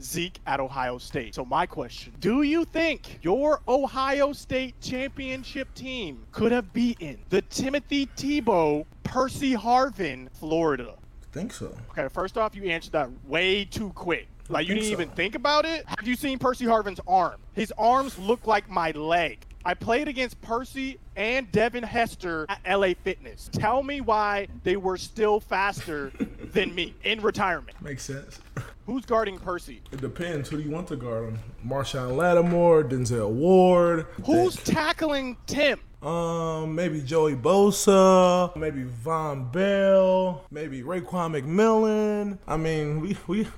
Zeke 0.00 0.38
at 0.46 0.60
Ohio 0.60 0.98
State. 0.98 1.34
So 1.34 1.44
my 1.44 1.66
question, 1.66 2.12
do 2.20 2.42
you 2.42 2.64
think 2.64 3.18
your 3.22 3.60
Ohio 3.66 4.32
State 4.32 4.80
championship 4.80 5.72
team 5.74 6.24
could 6.32 6.52
have 6.52 6.72
beaten 6.72 7.18
the 7.30 7.42
Timothy 7.42 8.06
Tebow, 8.06 8.86
Percy 9.02 9.54
Harvin, 9.54 10.28
Florida? 10.34 10.94
Think 11.32 11.52
so. 11.52 11.76
Okay, 11.90 12.08
first 12.08 12.38
off, 12.38 12.54
you 12.54 12.64
answered 12.64 12.92
that 12.92 13.10
way 13.26 13.64
too 13.64 13.90
quick. 13.90 14.28
Like 14.48 14.66
you 14.66 14.74
didn't 14.74 14.86
so. 14.86 14.92
even 14.92 15.10
think 15.10 15.34
about 15.34 15.66
it. 15.66 15.84
Have 15.86 16.06
you 16.06 16.16
seen 16.16 16.38
Percy 16.38 16.64
Harvin's 16.64 17.00
arm? 17.06 17.36
His 17.52 17.72
arms 17.76 18.18
look 18.18 18.46
like 18.46 18.68
my 18.70 18.92
leg. 18.92 19.44
I 19.64 19.74
played 19.74 20.08
against 20.08 20.40
Percy 20.40 20.98
and 21.16 21.50
Devin 21.52 21.82
Hester 21.82 22.46
at 22.48 22.60
LA 22.78 22.94
Fitness. 23.04 23.50
Tell 23.52 23.82
me 23.82 24.00
why 24.00 24.48
they 24.62 24.76
were 24.76 24.96
still 24.96 25.40
faster 25.40 26.10
than 26.52 26.74
me 26.74 26.94
in 27.04 27.20
retirement. 27.20 27.80
Makes 27.82 28.04
sense. 28.04 28.38
Who's 28.86 29.04
guarding 29.04 29.38
Percy? 29.38 29.82
It 29.92 30.00
depends. 30.00 30.48
Who 30.48 30.56
do 30.56 30.62
you 30.62 30.70
want 30.70 30.88
to 30.88 30.96
guard 30.96 31.24
him? 31.24 31.38
Marshon 31.66 32.16
Lattimore, 32.16 32.84
Denzel 32.84 33.28
Ward. 33.30 34.06
Who's 34.24 34.56
tackling 34.56 35.36
Tim? 35.46 35.80
Um 36.00 36.76
maybe 36.76 37.00
Joey 37.00 37.34
Bosa, 37.34 38.54
maybe 38.54 38.84
Vonn 38.84 39.50
Bell, 39.50 40.44
maybe 40.48 40.82
Raekwon 40.82 41.34
McMillan. 41.34 42.38
I 42.46 42.56
mean, 42.56 43.00
we 43.00 43.16
we 43.26 43.48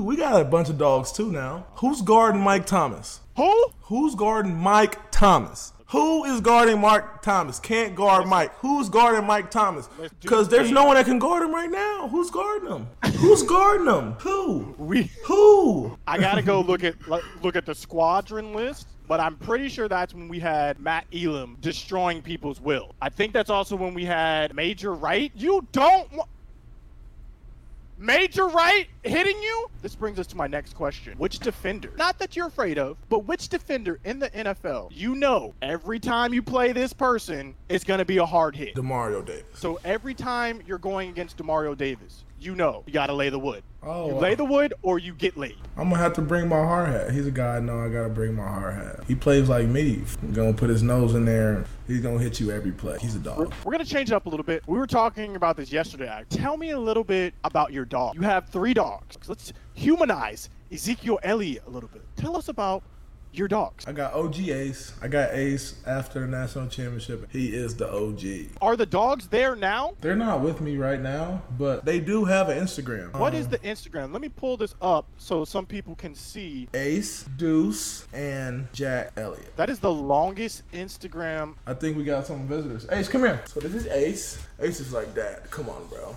we, 0.00 0.16
got 0.16 0.40
a 0.40 0.44
bunch 0.44 0.70
of 0.70 0.78
dogs 0.78 1.12
too 1.12 1.30
now. 1.30 1.66
Who's 1.76 2.00
guarding 2.00 2.40
Mike 2.40 2.64
Thomas? 2.64 3.20
Who? 3.36 3.66
Who's 3.82 4.14
guarding 4.14 4.56
Mike 4.56 5.10
Thomas? 5.10 5.74
Who 5.88 6.24
is 6.24 6.40
guarding 6.40 6.80
Mike 6.80 7.20
Thomas? 7.20 7.58
Can't 7.58 7.94
guard 7.94 8.26
Mike. 8.26 8.54
Who's 8.60 8.88
guarding 8.88 9.26
Mike 9.26 9.50
Thomas? 9.50 9.90
Because 10.22 10.48
there's 10.48 10.70
no 10.70 10.84
one 10.84 10.96
that 10.96 11.04
can 11.04 11.18
guard 11.18 11.42
him 11.42 11.54
right 11.54 11.70
now. 11.70 12.08
Who's 12.08 12.30
guarding 12.30 12.70
him? 12.70 12.88
Who's 13.16 13.42
guarding 13.42 13.86
him? 13.86 14.12
Who? 14.20 14.74
We. 14.78 15.10
Who? 15.26 15.98
I 16.06 16.16
gotta 16.16 16.40
go 16.40 16.62
look 16.62 16.82
at 16.84 16.94
look 17.42 17.56
at 17.56 17.66
the 17.66 17.74
squadron 17.74 18.54
list. 18.54 18.88
But 19.08 19.20
I'm 19.20 19.36
pretty 19.36 19.68
sure 19.68 19.88
that's 19.88 20.14
when 20.14 20.28
we 20.28 20.38
had 20.38 20.80
Matt 20.80 21.06
Elam 21.12 21.56
destroying 21.60 22.22
people's 22.22 22.60
will. 22.60 22.94
I 23.00 23.08
think 23.08 23.32
that's 23.32 23.50
also 23.50 23.76
when 23.76 23.94
we 23.94 24.04
had 24.04 24.54
Major 24.54 24.94
Wright. 24.94 25.32
You 25.34 25.66
don't 25.72 26.12
want. 26.12 26.28
Major 27.98 28.48
Wright 28.48 28.88
hitting 29.04 29.40
you? 29.40 29.70
This 29.80 29.94
brings 29.94 30.18
us 30.18 30.26
to 30.28 30.36
my 30.36 30.48
next 30.48 30.74
question. 30.74 31.14
Which 31.18 31.38
defender, 31.38 31.92
not 31.96 32.18
that 32.18 32.34
you're 32.34 32.48
afraid 32.48 32.76
of, 32.76 32.96
but 33.08 33.20
which 33.20 33.48
defender 33.48 34.00
in 34.04 34.18
the 34.18 34.28
NFL 34.30 34.88
you 34.90 35.14
know 35.14 35.54
every 35.62 36.00
time 36.00 36.34
you 36.34 36.42
play 36.42 36.72
this 36.72 36.92
person, 36.92 37.54
it's 37.68 37.84
going 37.84 37.98
to 37.98 38.04
be 38.04 38.16
a 38.16 38.26
hard 38.26 38.56
hit? 38.56 38.74
Demario 38.74 39.24
Davis. 39.24 39.44
So 39.54 39.78
every 39.84 40.14
time 40.14 40.60
you're 40.66 40.78
going 40.78 41.10
against 41.10 41.36
Demario 41.36 41.76
Davis, 41.76 42.24
you 42.44 42.54
know 42.54 42.82
you 42.86 42.92
got 42.92 43.06
to 43.06 43.12
lay 43.12 43.28
the 43.28 43.38
wood. 43.38 43.62
Oh, 43.84 44.08
you 44.08 44.14
lay 44.14 44.34
the 44.36 44.44
wood 44.44 44.74
or 44.82 44.98
you 45.00 45.12
get 45.12 45.36
laid. 45.36 45.56
I'm 45.76 45.90
gonna 45.90 46.00
have 46.00 46.12
to 46.12 46.22
bring 46.22 46.48
my 46.48 46.56
hard 46.56 46.90
hat. 46.90 47.10
He's 47.10 47.26
a 47.26 47.32
guy 47.32 47.56
I 47.56 47.60
know 47.60 47.80
I 47.80 47.88
gotta 47.88 48.08
bring 48.08 48.34
my 48.34 48.46
hard 48.46 48.74
hat. 48.74 49.00
He 49.08 49.16
plays 49.16 49.48
like 49.48 49.66
me. 49.66 49.94
He's 49.94 50.16
gonna 50.32 50.52
put 50.52 50.70
his 50.70 50.84
nose 50.84 51.14
in 51.14 51.24
there. 51.24 51.64
He's 51.88 52.00
gonna 52.00 52.20
hit 52.20 52.38
you 52.38 52.52
every 52.52 52.70
play. 52.70 52.98
He's 53.00 53.16
a 53.16 53.18
We're, 53.18 53.24
dog. 53.46 53.54
we're 53.64 53.72
going 53.72 53.84
to 53.84 53.90
change 53.90 54.10
it 54.10 54.14
up 54.14 54.26
a 54.26 54.28
little 54.28 54.44
bit. 54.44 54.62
We 54.68 54.78
were 54.78 54.86
talking 54.86 55.34
about 55.34 55.56
this 55.56 55.72
yesterday. 55.72 56.22
Tell 56.30 56.56
me 56.56 56.70
a 56.70 56.78
little 56.78 57.02
bit 57.02 57.34
about 57.42 57.72
your 57.72 57.84
dog. 57.84 58.14
You 58.14 58.20
have 58.20 58.48
three 58.48 58.72
dogs. 58.72 59.18
Let's 59.26 59.52
humanize 59.74 60.48
Ezekiel 60.70 61.18
Elliott 61.24 61.64
a 61.66 61.70
little 61.70 61.88
bit. 61.88 62.02
Tell 62.16 62.36
us 62.36 62.48
about 62.48 62.84
your 63.32 63.48
dogs. 63.48 63.86
I 63.86 63.92
got 63.92 64.12
OG 64.14 64.38
Ace. 64.48 64.92
I 65.00 65.08
got 65.08 65.32
Ace 65.32 65.74
after 65.86 66.20
the 66.20 66.26
national 66.26 66.68
championship. 66.68 67.28
He 67.32 67.48
is 67.54 67.74
the 67.74 67.90
OG. 67.90 68.56
Are 68.60 68.76
the 68.76 68.86
dogs 68.86 69.28
there 69.28 69.56
now? 69.56 69.94
They're 70.00 70.14
not 70.16 70.40
with 70.42 70.60
me 70.60 70.76
right 70.76 71.00
now, 71.00 71.42
but 71.58 71.84
they 71.84 71.98
do 72.00 72.24
have 72.24 72.48
an 72.48 72.58
Instagram. 72.58 73.12
What 73.18 73.34
is 73.34 73.46
Um, 73.46 73.52
the 73.52 73.58
Instagram? 73.60 74.12
Let 74.12 74.20
me 74.22 74.28
pull 74.28 74.56
this 74.56 74.74
up 74.82 75.06
so 75.18 75.44
some 75.44 75.64
people 75.66 75.94
can 75.94 76.14
see. 76.14 76.68
Ace, 76.74 77.24
Deuce, 77.36 78.06
and 78.12 78.68
Jack 78.72 79.12
Elliott? 79.16 79.56
That 79.56 79.70
is 79.70 79.78
the 79.78 79.92
longest 79.92 80.62
Instagram. 80.72 81.54
I 81.66 81.74
think 81.74 81.96
we 81.96 82.04
got 82.04 82.26
some 82.26 82.46
visitors. 82.46 82.86
Ace, 82.90 83.08
come 83.08 83.22
here. 83.22 83.42
So 83.46 83.60
this 83.60 83.74
is 83.74 83.86
Ace. 83.86 84.38
Ace 84.60 84.80
is 84.80 84.92
like, 84.92 85.14
that. 85.14 85.50
come 85.50 85.68
on, 85.68 85.86
bro. 85.88 86.14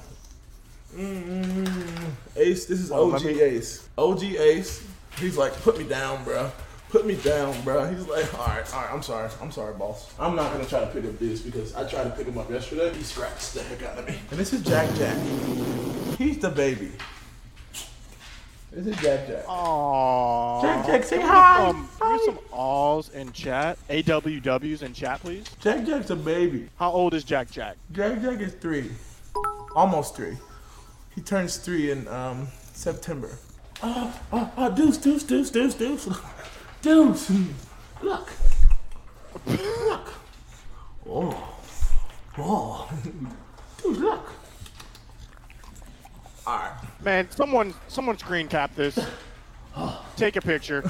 mm 0.95 1.91
Ace, 2.35 2.65
this 2.65 2.79
is 2.79 2.91
OG 2.91 3.25
Ace. 3.25 3.87
OG 3.97 4.23
Ace. 4.23 4.83
He's 5.17 5.37
like, 5.37 5.53
put 5.61 5.77
me 5.77 5.85
down, 5.85 6.23
bro. 6.25 6.51
Put 6.95 7.05
me 7.05 7.15
down, 7.15 7.61
bro. 7.63 7.93
He's 7.93 8.07
like, 8.07 8.33
all 8.39 8.47
right, 8.47 8.73
all 8.73 8.81
right. 8.81 8.89
I'm 8.89 9.03
sorry. 9.03 9.29
I'm 9.41 9.51
sorry, 9.51 9.73
boss. 9.73 10.13
I'm 10.17 10.33
not 10.33 10.53
gonna 10.53 10.65
try 10.65 10.79
to 10.79 10.85
pick 10.87 11.03
up 11.03 11.19
this 11.19 11.41
because 11.41 11.75
I 11.75 11.85
tried 11.89 12.05
to 12.05 12.11
pick 12.11 12.25
him 12.25 12.37
up 12.37 12.49
yesterday. 12.49 12.93
He 12.95 13.03
scratched 13.03 13.53
the 13.53 13.63
heck 13.63 13.83
out 13.83 13.97
of 13.99 14.07
me. 14.07 14.17
And 14.31 14.39
this 14.39 14.53
is 14.53 14.63
Jack 14.63 14.87
Jack. 14.95 15.17
He's 16.17 16.37
the 16.37 16.49
baby. 16.49 16.93
This 18.71 18.87
is 18.87 18.95
Jack 19.03 19.27
Jack. 19.27 19.45
Aww. 19.45 20.61
Jack, 20.61 20.85
Jack, 20.85 21.03
say 21.03 21.17
Can 21.17 21.25
we 21.25 21.29
hi. 21.29 21.65
get 21.65 21.71
Some, 21.73 21.89
can 21.99 22.19
some 22.23 22.39
alls 22.53 23.09
in 23.09 23.33
chat. 23.33 23.77
AWWs 23.89 24.81
in 24.81 24.93
chat, 24.93 25.19
please. 25.19 25.43
Jack 25.59 25.85
Jack's 25.85 26.11
a 26.11 26.15
baby. 26.15 26.69
How 26.77 26.91
old 26.91 27.13
is 27.13 27.25
Jack 27.25 27.51
Jack? 27.51 27.75
Jack 27.91 28.21
Jack 28.21 28.39
is 28.39 28.53
three, 28.53 28.89
almost 29.75 30.15
three. 30.15 30.37
He 31.13 31.19
turns 31.19 31.57
three 31.57 31.91
in 31.91 32.07
um, 32.07 32.47
September. 32.71 33.31
Oh, 33.83 34.17
oh, 34.31 34.51
oh, 34.55 34.73
Deuce, 34.73 34.97
Deuce, 34.97 35.23
Deuce, 35.23 35.49
Deuce, 35.49 35.75
Deuce, 35.75 36.07
Deuce. 36.85 37.31
Look, 38.03 38.29
look. 39.47 40.13
Oh, 41.09 41.57
oh, 42.37 42.89
Deuce, 43.81 43.97
look. 43.97 44.29
All 46.45 46.59
right. 46.59 46.73
Man, 47.01 47.31
someone 47.31 47.73
someone 47.87 48.19
screen 48.19 48.47
cap 48.47 48.75
this. 48.75 48.99
Take 50.15 50.35
a 50.35 50.41
picture. 50.41 50.87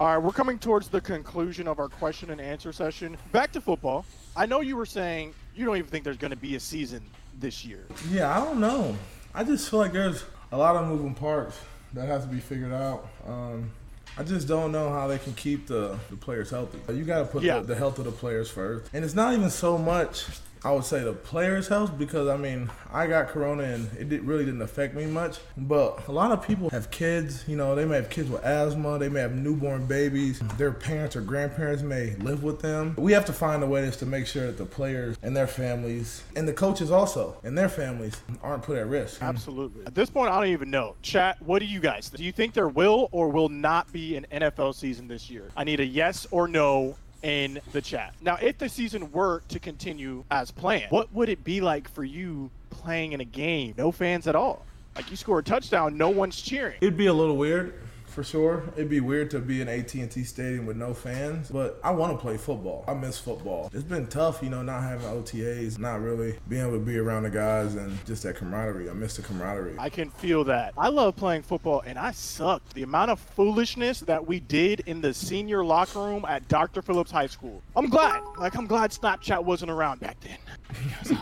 All 0.00 0.08
right, 0.08 0.18
we're 0.18 0.32
coming 0.32 0.58
towards 0.58 0.88
the 0.88 1.00
conclusion 1.00 1.68
of 1.68 1.78
our 1.78 1.88
question 1.88 2.30
and 2.30 2.40
answer 2.40 2.72
session. 2.72 3.16
Back 3.30 3.52
to 3.52 3.60
football. 3.60 4.04
I 4.34 4.46
know 4.46 4.60
you 4.60 4.76
were 4.76 4.86
saying 4.86 5.34
you 5.54 5.66
don't 5.66 5.76
even 5.76 5.88
think 5.88 6.02
there's 6.02 6.16
going 6.16 6.32
to 6.32 6.36
be 6.36 6.56
a 6.56 6.60
season 6.60 7.04
this 7.38 7.64
year. 7.64 7.86
Yeah, 8.10 8.36
I 8.36 8.44
don't 8.44 8.58
know. 8.58 8.96
I 9.32 9.44
just 9.44 9.70
feel 9.70 9.78
like 9.78 9.92
there's 9.92 10.24
a 10.50 10.58
lot 10.58 10.74
of 10.74 10.88
moving 10.88 11.14
parts 11.14 11.56
that 11.92 12.08
has 12.08 12.24
to 12.24 12.28
be 12.28 12.40
figured 12.40 12.72
out. 12.72 13.08
Um, 13.24 13.70
I 14.18 14.24
just 14.24 14.48
don't 14.48 14.72
know 14.72 14.90
how 14.90 15.06
they 15.06 15.18
can 15.18 15.32
keep 15.34 15.66
the, 15.68 15.96
the 16.10 16.16
players 16.16 16.50
healthy. 16.50 16.78
You 16.92 17.04
got 17.04 17.20
to 17.20 17.24
put 17.26 17.42
Yeah. 17.44 17.60
the, 17.60 17.68
the 17.68 17.74
health 17.76 17.98
of 17.98 18.04
the 18.04 18.10
players 18.12 18.50
first. 18.50 18.90
And 18.92 19.04
it's 19.04 19.14
not 19.14 19.32
even 19.34 19.48
so 19.50 19.78
much, 19.78 20.24
I 20.64 20.72
would 20.72 20.84
say, 20.84 21.02
the 21.02 21.12
players' 21.12 21.68
health 21.68 21.96
because, 21.98 22.28
I 22.28 22.36
mean, 22.36 22.70
I 22.92 23.06
got 23.06 23.28
corona 23.28 23.64
and 23.64 23.90
it 23.98 24.08
did, 24.08 24.24
really 24.24 24.44
didn't 24.44 24.62
affect 24.62 24.94
me 24.94 25.06
much. 25.06 25.38
But 25.56 26.06
a 26.08 26.12
lot 26.12 26.32
of 26.32 26.46
people 26.46 26.70
have 26.70 26.90
kids, 26.90 27.44
you 27.46 27.56
know, 27.56 27.74
they 27.74 27.84
may 27.84 27.96
have 27.96 28.10
kids 28.10 28.30
with 28.30 28.44
asthma, 28.44 28.98
they 28.98 29.08
may 29.08 29.20
have 29.20 29.34
newborn 29.34 29.86
babies, 29.86 30.40
their 30.56 30.72
parents 30.72 31.16
or 31.16 31.20
grandparents 31.20 31.82
may 31.82 32.14
live 32.16 32.42
with 32.42 32.60
them. 32.60 32.94
We 32.96 33.12
have 33.12 33.24
to 33.26 33.32
find 33.32 33.62
a 33.62 33.66
way 33.66 33.86
just 33.86 34.00
to 34.00 34.06
make 34.06 34.26
sure 34.26 34.46
that 34.46 34.58
the 34.58 34.66
players 34.66 35.16
and 35.22 35.36
their 35.36 35.46
families 35.46 36.22
and 36.36 36.46
the 36.48 36.52
coaches 36.52 36.90
also 36.90 37.36
and 37.44 37.56
their 37.56 37.68
families 37.68 38.14
aren't 38.42 38.62
put 38.62 38.76
at 38.78 38.86
risk. 38.86 39.22
Absolutely. 39.22 39.86
At 39.86 39.94
this 39.94 40.10
point, 40.10 40.30
I 40.30 40.40
don't 40.40 40.52
even 40.52 40.70
know. 40.70 40.96
Chat, 41.02 41.40
what 41.42 41.60
do 41.60 41.66
you 41.66 41.80
guys? 41.80 42.10
Do 42.10 42.24
you 42.24 42.32
think 42.32 42.54
there 42.54 42.68
will 42.68 43.08
or 43.12 43.28
will 43.28 43.48
not 43.48 43.92
be 43.92 44.16
an 44.16 44.26
NFL 44.32 44.74
season 44.74 45.08
this 45.08 45.30
year? 45.30 45.50
I 45.56 45.64
need 45.64 45.80
a 45.80 45.86
yes 45.86 46.26
or 46.30 46.48
no 46.48 46.96
in 47.22 47.60
the 47.72 47.82
chat. 47.82 48.14
Now, 48.20 48.36
if 48.40 48.58
the 48.58 48.68
season 48.68 49.10
were 49.12 49.42
to 49.48 49.58
continue 49.58 50.24
as 50.30 50.50
planned, 50.50 50.90
what 50.90 51.12
would 51.12 51.28
it 51.28 51.44
be 51.44 51.60
like 51.60 51.88
for 51.88 52.04
you 52.04 52.50
playing 52.70 53.12
in 53.12 53.20
a 53.20 53.24
game? 53.24 53.74
No 53.76 53.92
fans 53.92 54.26
at 54.26 54.36
all. 54.36 54.64
Like 54.94 55.10
you 55.10 55.16
score 55.16 55.38
a 55.38 55.42
touchdown, 55.42 55.96
no 55.96 56.08
one's 56.08 56.40
cheering. 56.40 56.76
It'd 56.80 56.96
be 56.96 57.06
a 57.06 57.12
little 57.12 57.36
weird, 57.36 57.74
for 58.08 58.24
sure. 58.24 58.64
It'd 58.76 58.88
be 58.88 59.00
weird 59.00 59.30
to 59.32 59.38
be 59.38 59.60
in 59.60 59.68
AT&T 59.68 60.24
Stadium 60.24 60.66
with 60.66 60.76
no 60.76 60.94
fans, 60.94 61.50
but 61.50 61.78
I 61.84 61.90
want 61.90 62.12
to 62.12 62.18
play 62.18 62.36
football. 62.36 62.84
I 62.88 62.94
miss 62.94 63.18
football. 63.18 63.70
It's 63.72 63.84
been 63.84 64.06
tough, 64.06 64.42
you 64.42 64.50
know, 64.50 64.62
not 64.62 64.82
having 64.82 65.06
OTAs, 65.06 65.78
not 65.78 66.00
really 66.00 66.38
being 66.48 66.62
able 66.62 66.78
to 66.78 66.84
be 66.84 66.98
around 66.98 67.24
the 67.24 67.30
guys 67.30 67.74
and 67.74 68.04
just 68.06 68.22
that 68.24 68.36
camaraderie. 68.36 68.90
I 68.90 68.92
miss 68.92 69.16
the 69.16 69.22
camaraderie. 69.22 69.76
I 69.78 69.88
can 69.88 70.10
feel 70.10 70.44
that. 70.44 70.74
I 70.76 70.88
love 70.88 71.16
playing 71.16 71.42
football, 71.42 71.82
and 71.86 71.98
I 71.98 72.12
sucked. 72.12 72.74
The 72.74 72.82
amount 72.82 73.10
of 73.10 73.20
foolishness 73.20 74.00
that 74.00 74.26
we 74.26 74.40
did 74.40 74.80
in 74.86 75.00
the 75.00 75.12
senior 75.14 75.64
locker 75.64 76.00
room 76.00 76.24
at 76.28 76.48
Dr. 76.48 76.82
Phillips 76.82 77.10
High 77.10 77.26
School. 77.26 77.62
I'm 77.76 77.88
glad. 77.88 78.22
Like, 78.38 78.56
I'm 78.56 78.66
glad 78.66 78.90
Snapchat 78.90 79.44
wasn't 79.44 79.70
around 79.70 80.00
back 80.00 80.18
then. 80.20 80.38
Because, 80.68 81.12
uh, 81.12 81.16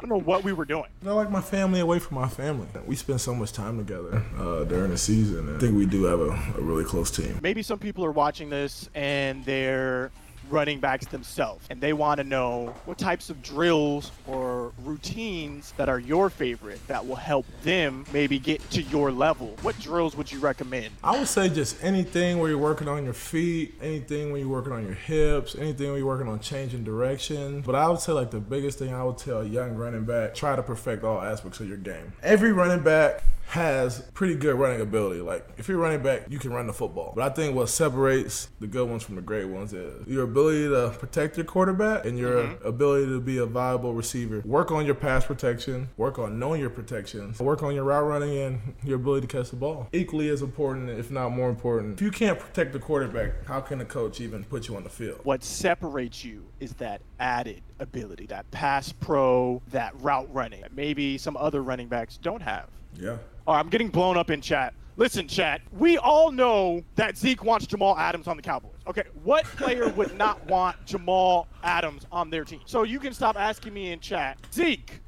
know 0.11 0.19
what 0.19 0.43
we 0.43 0.53
were 0.53 0.65
doing. 0.65 0.85
I 1.05 1.11
like 1.11 1.31
my 1.31 1.41
family 1.41 1.79
away 1.79 1.99
from 1.99 2.15
my 2.15 2.27
family. 2.27 2.67
We 2.85 2.95
spend 2.95 3.21
so 3.21 3.33
much 3.33 3.51
time 3.53 3.77
together 3.77 4.23
uh, 4.37 4.65
during 4.65 4.91
the 4.91 4.97
season. 4.97 5.47
And 5.47 5.57
I 5.57 5.59
think 5.59 5.75
we 5.75 5.85
do 5.85 6.03
have 6.03 6.19
a, 6.19 6.29
a 6.57 6.61
really 6.61 6.83
close 6.83 7.09
team. 7.09 7.39
Maybe 7.41 7.63
some 7.63 7.79
people 7.79 8.05
are 8.05 8.11
watching 8.11 8.49
this 8.49 8.89
and 8.93 9.43
they're 9.45 10.11
running 10.51 10.79
backs 10.79 11.05
themselves 11.07 11.65
and 11.69 11.79
they 11.81 11.93
want 11.93 12.19
to 12.19 12.23
know 12.23 12.73
what 12.85 12.97
types 12.97 13.29
of 13.29 13.41
drills 13.41 14.11
or 14.27 14.71
routines 14.83 15.73
that 15.77 15.89
are 15.89 15.99
your 15.99 16.29
favorite 16.29 16.85
that 16.87 17.05
will 17.05 17.15
help 17.15 17.45
them 17.63 18.05
maybe 18.13 18.39
get 18.39 18.67
to 18.71 18.81
your 18.83 19.11
level. 19.11 19.55
What 19.61 19.79
drills 19.79 20.15
would 20.15 20.31
you 20.31 20.39
recommend? 20.39 20.91
I 21.03 21.17
would 21.17 21.27
say 21.27 21.49
just 21.49 21.83
anything 21.83 22.39
where 22.39 22.49
you're 22.49 22.57
working 22.57 22.87
on 22.87 23.03
your 23.03 23.13
feet, 23.13 23.75
anything 23.81 24.31
when 24.31 24.41
you're 24.41 24.49
working 24.49 24.73
on 24.73 24.85
your 24.85 24.93
hips, 24.93 25.55
anything 25.55 25.87
when 25.87 25.97
you're 25.97 26.07
working 26.07 26.27
on 26.27 26.39
changing 26.39 26.83
direction. 26.83 27.61
But 27.61 27.75
I 27.75 27.87
would 27.89 27.99
say 27.99 28.11
like 28.11 28.31
the 28.31 28.39
biggest 28.39 28.79
thing 28.79 28.93
I 28.93 29.03
would 29.03 29.17
tell 29.17 29.45
young 29.45 29.75
running 29.75 30.05
back, 30.05 30.35
try 30.35 30.55
to 30.55 30.63
perfect 30.63 31.03
all 31.03 31.21
aspects 31.21 31.59
of 31.59 31.67
your 31.67 31.77
game. 31.77 32.13
Every 32.23 32.51
running 32.51 32.83
back 32.83 33.23
has 33.47 34.01
pretty 34.13 34.35
good 34.35 34.55
running 34.55 34.81
ability. 34.81 35.21
Like 35.21 35.47
if 35.57 35.67
you're 35.67 35.77
running 35.77 36.01
back, 36.01 36.23
you 36.29 36.39
can 36.39 36.53
run 36.53 36.67
the 36.67 36.73
football. 36.73 37.13
But 37.15 37.29
I 37.29 37.33
think 37.33 37.55
what 37.55 37.69
separates 37.69 38.49
the 38.59 38.67
good 38.67 38.89
ones 38.89 39.03
from 39.03 39.15
the 39.15 39.21
great 39.21 39.45
ones 39.45 39.73
is 39.73 40.07
your 40.07 40.23
ability 40.23 40.69
to 40.69 40.95
protect 40.97 41.37
your 41.37 41.45
quarterback 41.45 42.05
and 42.05 42.17
your 42.17 42.43
mm-hmm. 42.43 42.67
ability 42.67 43.07
to 43.07 43.19
be 43.19 43.37
a 43.39 43.45
viable 43.45 43.93
receiver. 43.93 44.41
Work 44.45 44.71
on 44.71 44.85
your 44.85 44.95
pass 44.95 45.25
protection, 45.25 45.89
work 45.97 46.17
on 46.17 46.39
knowing 46.39 46.61
your 46.61 46.69
protections, 46.69 47.39
work 47.39 47.61
on 47.61 47.75
your 47.75 47.83
route 47.83 48.05
running 48.05 48.37
and 48.37 48.61
your 48.83 48.95
ability 48.95 49.27
to 49.27 49.37
catch 49.37 49.49
the 49.49 49.57
ball. 49.57 49.89
Equally 49.91 50.29
as 50.29 50.41
important, 50.41 50.89
if 50.89 51.11
not 51.11 51.29
more 51.29 51.49
important. 51.49 51.95
If 51.95 52.01
you 52.01 52.11
can't 52.11 52.39
protect 52.39 52.71
the 52.71 52.79
quarterback, 52.79 53.45
how 53.45 53.59
can 53.59 53.81
a 53.81 53.85
coach 53.85 54.21
even 54.21 54.45
put 54.45 54.67
you 54.67 54.75
on 54.77 54.83
the 54.83 54.89
field? 54.89 55.19
What 55.23 55.43
separates 55.43 56.23
you 56.23 56.45
is 56.59 56.73
that 56.75 57.01
added 57.19 57.61
ability, 57.79 58.27
that 58.27 58.49
pass 58.51 58.91
pro, 58.93 59.61
that 59.71 59.93
route 60.01 60.33
running 60.33 60.61
that 60.61 60.73
maybe 60.73 61.17
some 61.17 61.35
other 61.35 61.61
running 61.61 61.87
backs 61.87 62.17
don't 62.17 62.41
have. 62.41 62.69
Yeah. 62.99 63.17
All 63.47 63.55
right, 63.55 63.59
I'm 63.59 63.69
getting 63.69 63.89
blown 63.89 64.17
up 64.17 64.29
in 64.29 64.41
chat. 64.41 64.73
Listen, 64.97 65.27
chat, 65.27 65.61
we 65.71 65.97
all 65.97 66.31
know 66.31 66.83
that 66.95 67.17
Zeke 67.17 67.43
wants 67.43 67.65
Jamal 67.65 67.97
Adams 67.97 68.27
on 68.27 68.35
the 68.35 68.43
Cowboys. 68.43 68.75
Okay, 68.87 69.03
what 69.23 69.45
player 69.45 69.89
would 69.89 70.15
not 70.17 70.45
want 70.47 70.85
Jamal 70.85 71.47
Adams 71.63 72.05
on 72.11 72.29
their 72.29 72.43
team? 72.43 72.59
So 72.65 72.83
you 72.83 72.99
can 72.99 73.13
stop 73.13 73.35
asking 73.35 73.73
me 73.73 73.93
in 73.93 73.99
chat. 73.99 74.37
Zeke, 74.53 74.99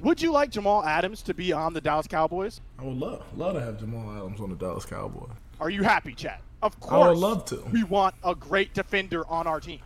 would 0.00 0.20
you 0.20 0.32
like 0.32 0.50
Jamal 0.50 0.84
Adams 0.84 1.22
to 1.22 1.34
be 1.34 1.52
on 1.52 1.74
the 1.74 1.80
Dallas 1.80 2.06
Cowboys? 2.06 2.60
I 2.78 2.84
would 2.84 2.96
love 2.96 3.24
love 3.36 3.54
to 3.54 3.60
have 3.60 3.78
Jamal 3.78 4.16
Adams 4.16 4.40
on 4.40 4.50
the 4.50 4.56
Dallas 4.56 4.84
Cowboys. 4.84 5.30
Are 5.60 5.70
you 5.70 5.82
happy, 5.82 6.14
chat? 6.14 6.42
Of 6.62 6.78
course. 6.80 6.92
I 6.92 7.08
would 7.08 7.18
love 7.18 7.44
to. 7.46 7.62
We 7.70 7.84
want 7.84 8.14
a 8.24 8.34
great 8.34 8.74
defender 8.74 9.26
on 9.28 9.46
our 9.46 9.60
team. 9.60 9.80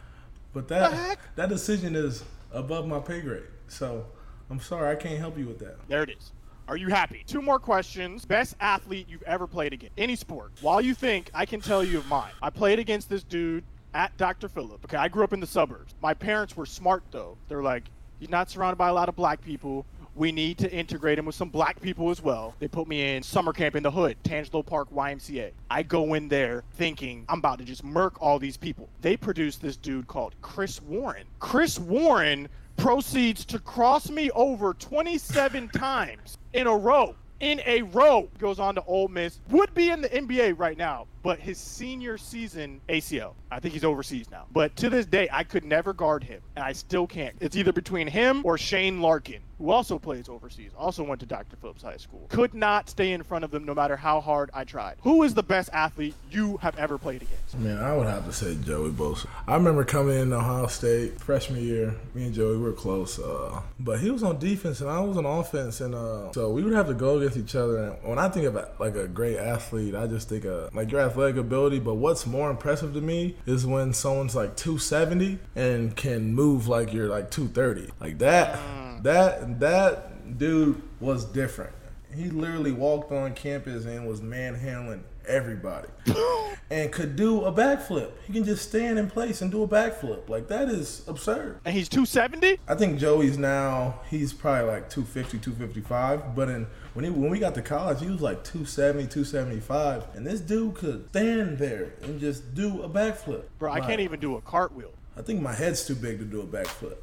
But 0.53 0.69
that 0.69 1.19
that 1.37 1.49
decision 1.49 1.95
is 1.97 2.25
above 2.53 2.87
my 2.87 2.99
pay 2.99 3.21
grade. 3.21 3.43
So 3.69 4.07
I'm 4.49 4.61
sorry, 4.61 4.91
I 4.91 4.95
can't 4.95 5.19
help 5.19 5.37
you 5.37 5.47
with 5.47 5.59
that. 5.59 5.77
There 5.89 6.03
it 6.03 6.11
is. 6.11 6.33
Are 6.71 6.77
you 6.77 6.87
happy? 6.87 7.25
Two 7.27 7.43
more 7.43 7.59
questions. 7.59 8.25
Best 8.25 8.55
athlete 8.61 9.09
you've 9.09 9.25
ever 9.25 9.49
played 9.49 9.73
against. 9.73 9.93
Any 9.99 10.15
sport. 10.15 10.53
While 10.61 10.81
you 10.81 10.95
think, 10.95 11.29
I 11.35 11.45
can 11.45 11.61
tell 11.61 11.83
you 11.83 11.99
of 11.99 12.07
mine. 12.07 12.31
I 12.41 12.51
played 12.51 12.79
against 12.79 13.11
this 13.11 13.25
dude 13.25 13.65
at 13.93 14.17
Dr. 14.17 14.49
Phillip. 14.49 14.85
Okay, 14.85 14.97
I 14.97 15.09
grew 15.09 15.25
up 15.25 15.33
in 15.33 15.41
the 15.41 15.49
suburbs. 15.49 15.97
My 16.01 16.15
parents 16.15 16.57
were 16.57 16.67
smart 16.67 17.03
though. 17.11 17.37
They're 17.49 17.61
like, 17.61 17.83
he's 18.21 18.29
not 18.29 18.51
surrounded 18.51 18.77
by 18.77 18.87
a 18.87 18.95
lot 18.95 19.09
of 19.09 19.17
black 19.17 19.43
people. 19.43 19.85
We 20.15 20.31
need 20.31 20.59
to 20.59 20.71
integrate 20.71 21.19
him 21.19 21.27
with 21.27 21.35
some 21.35 21.49
black 21.49 21.81
people 21.81 22.09
as 22.09 22.23
well. 22.23 22.55
They 22.61 22.69
put 22.69 22.87
me 22.87 23.17
in 23.17 23.25
summer 23.25 23.53
camp 23.53 23.75
in 23.75 23.83
the 23.83 23.91
hood, 23.91 24.17
Tangelo 24.23 24.65
Park 24.65 24.93
YMCA. 24.95 25.51
I 25.73 25.83
go 25.83 26.15
in 26.15 26.29
there 26.29 26.63
thinking 26.75 27.25
I'm 27.29 27.41
about 27.41 27.59
to 27.59 27.65
just 27.65 27.83
murk 27.83 28.23
all 28.23 28.39
these 28.39 28.57
people. 28.57 28.89
They 29.01 29.17
produced 29.17 29.61
this 29.61 29.77
dude 29.77 30.07
called 30.07 30.37
Chris 30.41 30.81
Warren. 30.81 31.27
Chris 31.41 31.81
Warren 31.81 32.49
proceeds 32.81 33.45
to 33.45 33.59
cross 33.59 34.09
me 34.09 34.31
over 34.31 34.73
27 34.73 35.69
times 35.69 36.39
in 36.55 36.67
a 36.67 36.75
row. 36.75 37.15
In 37.41 37.61
a 37.67 37.83
row, 37.83 38.31
goes 38.39 38.59
on 38.59 38.75
to 38.75 38.83
Ole 38.85 39.09
Miss. 39.09 39.41
Would 39.51 39.75
be 39.75 39.91
in 39.91 40.01
the 40.01 40.09
NBA 40.09 40.59
right 40.59 40.79
now, 40.79 41.07
but 41.23 41.39
his 41.39 41.59
senior 41.59 42.17
season 42.19 42.81
ACL. 42.89 43.35
I 43.51 43.61
think 43.61 43.75
he's 43.75 43.85
overseas 43.85 44.31
now. 44.31 44.47
But 44.53 44.77
to 44.77 44.89
this 44.89 45.07
day, 45.07 45.29
I 45.33 45.45
could 45.45 45.65
never 45.65 45.93
guard 45.93 46.25
him, 46.25 46.41
and 46.57 46.65
I 46.65 46.73
still 46.73 47.07
can't. 47.07 47.37
It's 47.41 47.57
either 47.57 47.73
between 47.73 48.07
him 48.07 48.43
or 48.45 48.57
Shane 48.57 49.01
Larkin, 49.01 49.41
who 49.59 49.71
also 49.71 49.99
plays 49.99 50.29
overseas, 50.29 50.71
also 50.79 51.03
went 51.03 51.21
to 51.21 51.27
Dr. 51.27 51.57
Phillips 51.57 51.83
High 51.83 51.97
School. 51.97 52.27
Could 52.29 52.55
not 52.55 52.89
stay 52.89 53.13
in 53.13 53.23
front 53.23 53.45
of 53.45 53.51
them 53.51 53.65
no 53.65 53.75
matter 53.75 53.97
how 53.97 54.21
hard 54.21 54.51
I 54.55 54.65
tried. 54.65 54.97
Who 55.03 55.23
is 55.25 55.35
the 55.35 55.43
best 55.43 55.69
athlete 55.73 56.15
you 56.31 56.57
have 56.59 56.79
ever 56.79 56.97
played 56.97 57.23
against? 57.23 57.59
Man, 57.59 57.79
I 57.79 57.95
would 57.97 58.07
have 58.07 58.25
to 58.27 58.33
say 58.33 58.57
Joey 58.65 58.91
Bosa. 58.91 59.27
I 59.47 59.55
remember 59.55 59.85
coming 59.85 60.17
in 60.17 60.33
Ohio 60.33 60.69
State 60.69 61.21
freshman 61.21 61.63
year. 61.63 61.95
Me 62.15 62.25
and 62.25 62.35
Joey 62.35 62.57
were 62.57 62.73
close, 62.73 63.19
uh, 63.19 63.61
but 63.79 64.01
he 64.01 64.11
was 64.11 64.23
on 64.23 64.39
defense 64.39 64.81
and 64.81 64.89
I 64.89 65.01
was 65.01 65.17
on 65.17 65.27
offense, 65.27 65.81
and 65.81 65.95
uh, 65.95 66.33
so 66.33 66.51
we 66.51 66.63
would 66.63 66.73
have 66.73 66.87
to 66.87 66.95
go 66.95 67.19
against 67.19 67.37
each 67.37 67.55
other. 67.55 67.79
And 67.79 68.09
when 68.09 68.19
I 68.19 68.29
think 68.29 68.47
of 68.47 68.55
like 68.79 68.95
a 68.95 69.09
great 69.09 69.37
athlete, 69.37 69.95
I 69.95 70.07
just 70.07 70.29
think 70.29 70.45
of 70.45 70.75
like 70.75 70.91
your 70.91 71.01
athletic 71.11 71.37
ability. 71.37 71.79
But 71.79 71.95
what's 71.95 72.27
more 72.27 72.51
impressive 72.51 72.95
to 72.95 73.01
me 73.01 73.37
is 73.47 73.67
when 73.67 73.93
someone's 73.93 74.35
like 74.35 74.57
270 74.57 75.39
and 75.55 75.95
can 75.97 76.35
move 76.35 76.69
like 76.69 76.93
you're 76.93 77.09
like 77.09 77.31
230, 77.31 77.93
like 78.01 78.19
that. 78.19 78.59
Mm. 78.59 79.03
That 79.03 79.61
that 79.61 80.39
dude 80.39 80.81
was 81.01 81.25
different. 81.25 81.73
He 82.15 82.29
literally 82.29 82.73
walked 82.73 83.13
on 83.13 83.35
campus 83.35 83.85
and 83.85 84.07
was 84.07 84.21
manhandling 84.21 85.05
everybody, 85.27 85.89
and 86.71 86.91
could 86.93 87.17
do 87.17 87.45
a 87.45 87.53
backflip. 87.53 88.13
He 88.27 88.33
can 88.33 88.45
just 88.45 88.69
stand 88.69 88.99
in 88.99 89.09
place 89.09 89.43
and 89.43 89.51
do 89.51 89.63
a 89.63 89.69
backflip. 89.69 90.29
Like 90.29 90.49
that 90.49 90.69
is 90.69 91.03
absurd. 91.07 91.61
And 91.65 91.75
he's 91.75 91.89
270? 91.89 92.59
I 92.69 92.75
think 92.75 92.99
Joey's 92.99 93.39
now 93.39 94.01
he's 94.09 94.33
probably 94.33 94.71
like 94.71 94.91
250, 94.91 95.39
255. 95.39 96.35
But 96.35 96.49
in 96.49 96.67
when 96.95 97.05
he 97.05 97.11
when 97.11 97.31
we 97.31 97.39
got 97.39 97.55
to 97.55 97.63
college, 97.63 98.01
he 98.01 98.09
was 98.09 98.21
like 98.21 98.45
270, 98.45 99.05
275. 99.09 100.05
And 100.15 100.27
this 100.27 100.41
dude 100.41 100.75
could 100.75 101.09
stand 101.11 101.59
there 101.59 101.95
and 102.03 102.21
just 102.21 102.55
do 102.55 102.83
a 102.83 102.89
backflip. 102.89 103.45
Bro, 103.59 103.73
I 103.73 103.81
can't 103.81 104.01
even 104.01 104.21
do 104.21 104.37
a 104.37 104.41
cartwheel. 104.41 104.93
I 105.17 105.23
think 105.23 105.43
my 105.43 105.53
head's 105.53 105.87
too 105.87 105.95
big 105.95 106.19
to 106.19 106.25
do 106.25 106.41
a 106.41 106.47
backflip. 106.47 106.97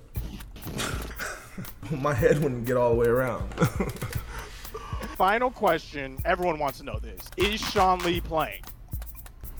my 2.02 2.14
head 2.14 2.40
wouldn't 2.42 2.66
get 2.66 2.78
all 2.78 2.92
the 2.92 2.96
way 2.96 3.08
around. 3.08 3.54
Final 5.18 5.50
question. 5.50 6.20
Everyone 6.26 6.60
wants 6.60 6.78
to 6.78 6.86
know 6.86 7.00
this. 7.00 7.20
Is 7.38 7.60
Sean 7.60 7.98
Lee 8.00 8.22
playing? 8.22 8.62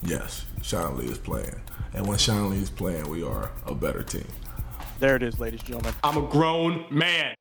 yes, 0.04 0.46
Sean 0.62 0.96
Lee 0.96 1.08
is 1.08 1.18
playing. 1.18 1.60
And 1.96 2.06
when 2.06 2.20
Sean 2.20 2.52
Lee 2.52 2.62
is 2.62 2.70
playing, 2.70 3.10
we 3.10 3.24
are 3.24 3.50
a 3.66 3.74
better 3.74 4.04
team. 4.04 4.28
There 5.00 5.16
it 5.16 5.24
is, 5.24 5.40
ladies 5.40 5.62
and 5.62 5.70
gentlemen. 5.70 5.96
I'm 6.04 6.18
a 6.18 6.28
grown 6.28 6.86
man. 6.92 7.34